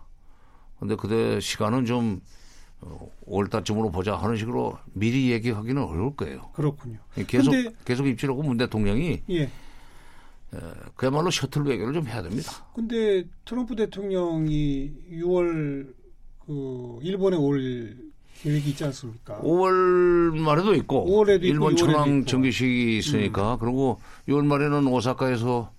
근데 0.79 0.97
그때 0.97 1.41
시간은 1.41 1.85
좀 1.87 2.21
어, 2.81 3.09
5월 3.29 3.49
달쯤으로 3.51 3.91
보자 3.93 4.17
하는 4.17 4.37
식으로 4.37 4.77
미리 4.93 5.31
얘기하기는 5.31 5.81
어려울 5.83 6.17
거예요. 6.17 6.51
그렇군요. 6.53 6.99
계속 7.29 7.53
근데- 7.53 7.71
계속 7.85 8.07
입지하고 8.07 8.43
문 8.43 8.57
대통령이 8.57 9.23
예. 9.31 9.51
그야말로 10.97 11.31
셔틀 11.31 11.63
외교를 11.63 11.95
좀 11.95 12.07
해야 12.07 12.21
됩니다. 12.23 12.53
근데 12.75 13.25
트럼프 13.45 13.75
대통령이 13.77 14.93
6월 15.13 15.95
그 16.45 16.99
일본에 17.03 17.37
올 17.37 17.97
계획이 18.43 18.71
있지 18.71 18.85
않습니까? 18.85 19.39
5월 19.41 20.37
말에도 20.39 20.75
있고 20.75 21.07
5월에도 21.07 21.45
있고, 21.45 21.47
일본 21.47 21.75
6월에도 21.75 21.79
천황 21.79 22.01
있고. 22.09 22.11
음. 22.11 22.25
정기식이 22.27 22.99
있으니까 22.99 23.57
그리고 23.59 24.01
6월 24.29 24.45
말에는 24.45 24.87
오사카에서 24.89 25.71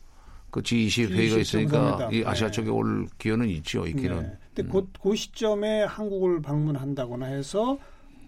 그 0.54 0.62
G20 0.62 1.10
회의가 1.10 1.38
G20 1.38 1.42
있으니까. 1.42 2.10
이 2.12 2.24
아시아 2.24 2.46
네. 2.48 2.52
쪽에 2.52 2.70
올 2.70 3.08
기회는 3.18 3.50
있죠. 3.50 3.88
있기는. 3.88 4.22
네. 4.22 4.38
근데 4.54 4.72
그, 4.72 4.88
그 5.02 5.16
시점에 5.16 5.82
한국을 5.82 6.44
방문한다거나 6.44 7.26
해서 7.26 7.80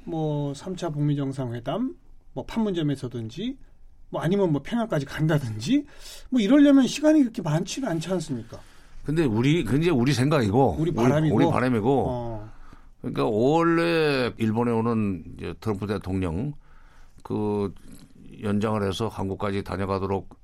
뭐 0.05 0.51
3차 0.53 0.91
북미 0.91 1.15
정상회담, 1.15 1.95
뭐 2.33 2.43
판문점에서든지 2.47 3.55
뭐 4.09 4.21
아니면 4.21 4.51
뭐 4.51 4.63
평양까지 4.63 5.05
간다든지 5.05 5.85
뭐 6.31 6.41
이러려면 6.41 6.87
시간이 6.87 7.19
그렇게 7.21 7.43
많지는 7.43 7.87
않지 7.89 8.11
않습니까? 8.13 8.59
근데 9.03 9.23
우리 9.23 9.63
근데 9.63 9.91
우리 9.91 10.11
생각이고 10.11 10.77
우리 10.79 10.91
바람이고. 10.91 11.35
우리, 11.35 11.45
바람이고 11.45 12.05
어. 12.07 12.51
그러니까 13.01 13.23
5월에 13.25 14.33
일본에 14.39 14.71
오는 14.71 15.23
트럼프 15.59 15.85
대통령 15.85 16.53
그 17.21 17.71
연장을 18.41 18.81
해서 18.81 19.09
한국까지 19.09 19.63
다녀가도록 19.63 20.43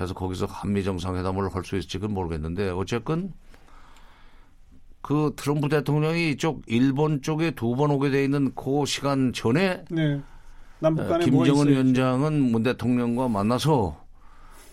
해서 0.00 0.14
거기서 0.14 0.46
한미 0.46 0.84
정상회담을 0.84 1.54
할 1.54 1.64
수 1.64 1.76
있을지는 1.76 2.12
모르겠는데 2.12 2.70
어쨌건 2.70 3.32
그 5.00 5.32
트럼프 5.36 5.68
대통령이 5.68 6.30
이쪽 6.30 6.62
일본 6.66 7.22
쪽에 7.22 7.52
두 7.52 7.74
번 7.76 7.90
오게 7.90 8.10
돼 8.10 8.24
있는 8.24 8.52
그 8.54 8.84
시간 8.86 9.32
전에 9.32 9.84
네. 9.90 10.20
남북 10.80 11.04
어, 11.04 11.08
간에 11.08 11.24
김정은 11.24 11.62
있어요? 11.66 11.70
위원장은 11.70 12.40
문 12.52 12.62
대통령과 12.62 13.28
만나서 13.28 14.04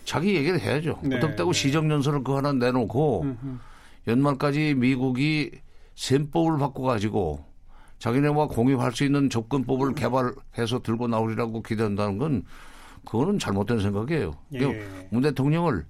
자기 0.04 0.34
얘기를 0.36 0.60
해야죠. 0.60 1.00
네, 1.02 1.16
어떻다고 1.16 1.52
네. 1.52 1.58
시정연설을 1.60 2.22
그 2.22 2.34
하나 2.34 2.52
내놓고 2.52 3.22
음, 3.22 3.38
음. 3.42 3.60
연말까지 4.06 4.74
미국이 4.74 5.50
셈법을 5.96 6.58
바꿔가지고 6.58 7.44
자기네와 7.98 8.46
공유할 8.48 8.92
수 8.92 9.04
있는 9.04 9.30
접근법을 9.30 9.94
개발해서 9.94 10.82
들고 10.82 11.08
나오리라고 11.08 11.62
기대한다는 11.62 12.18
건 12.18 12.44
그거는 13.06 13.38
잘못된 13.38 13.78
생각이에요. 13.80 14.34
예. 14.54 14.88
문 15.10 15.22
대통령을 15.22 15.86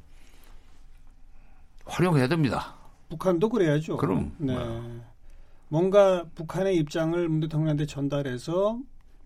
활용해야 1.87 2.29
됩니다. 2.29 2.75
북한도 3.09 3.49
그래야죠. 3.49 3.97
그럼, 3.97 4.33
네. 4.39 4.55
뭐. 4.55 5.01
뭔가 5.69 6.25
북한의 6.35 6.77
입장을 6.77 7.29
문 7.29 7.41
대통령한테 7.41 7.87
전달해서 7.87 8.79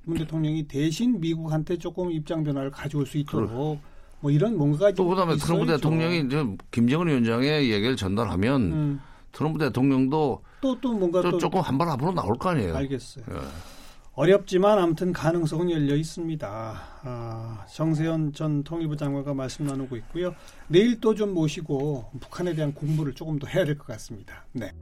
문 0.04 0.16
대통령이 0.16 0.66
대신 0.66 1.20
미국한테 1.20 1.76
조금 1.76 2.10
입장 2.10 2.42
변화를 2.44 2.70
가져올 2.70 3.04
수 3.06 3.18
있도록 3.18 3.78
뭐 4.20 4.30
이런 4.30 4.56
뭔가가 4.56 4.92
또 4.92 5.06
그다음에 5.08 5.36
트럼프 5.36 5.64
있어야죠. 5.64 5.76
대통령이 5.82 6.20
이제 6.26 6.56
김정은 6.70 7.08
위원장의 7.08 7.70
얘기를 7.70 7.96
전달하면 7.96 8.62
음, 8.72 9.00
트럼프 9.32 9.58
대통령도 9.58 10.42
또, 10.60 10.80
또 10.80 10.92
뭔가 10.94 11.20
또또 11.22 11.38
조금 11.38 11.60
한 11.60 11.76
발 11.78 11.88
앞으로 11.88 12.12
나올 12.12 12.36
거 12.38 12.50
아니에요. 12.50 12.76
알겠어요. 12.76 13.24
예. 13.30 13.34
어렵지만 14.12 14.78
아무튼 14.78 15.12
가능성은 15.12 15.70
열려 15.70 15.94
있습니다. 15.94 16.48
아, 17.04 17.64
정세현 17.72 18.32
전 18.32 18.62
통일부 18.64 18.96
장관과 18.96 19.34
말씀 19.34 19.66
나누고 19.66 19.96
있고요. 19.98 20.34
내일 20.68 21.00
또 21.00 21.14
좀 21.14 21.32
모시고 21.34 22.10
북한에 22.20 22.54
대한 22.54 22.72
공부를 22.74 23.14
조금 23.14 23.38
더 23.38 23.46
해야 23.46 23.64
될 23.64 23.76
것 23.78 23.86
같습니다. 23.86 24.44
네. 24.52 24.72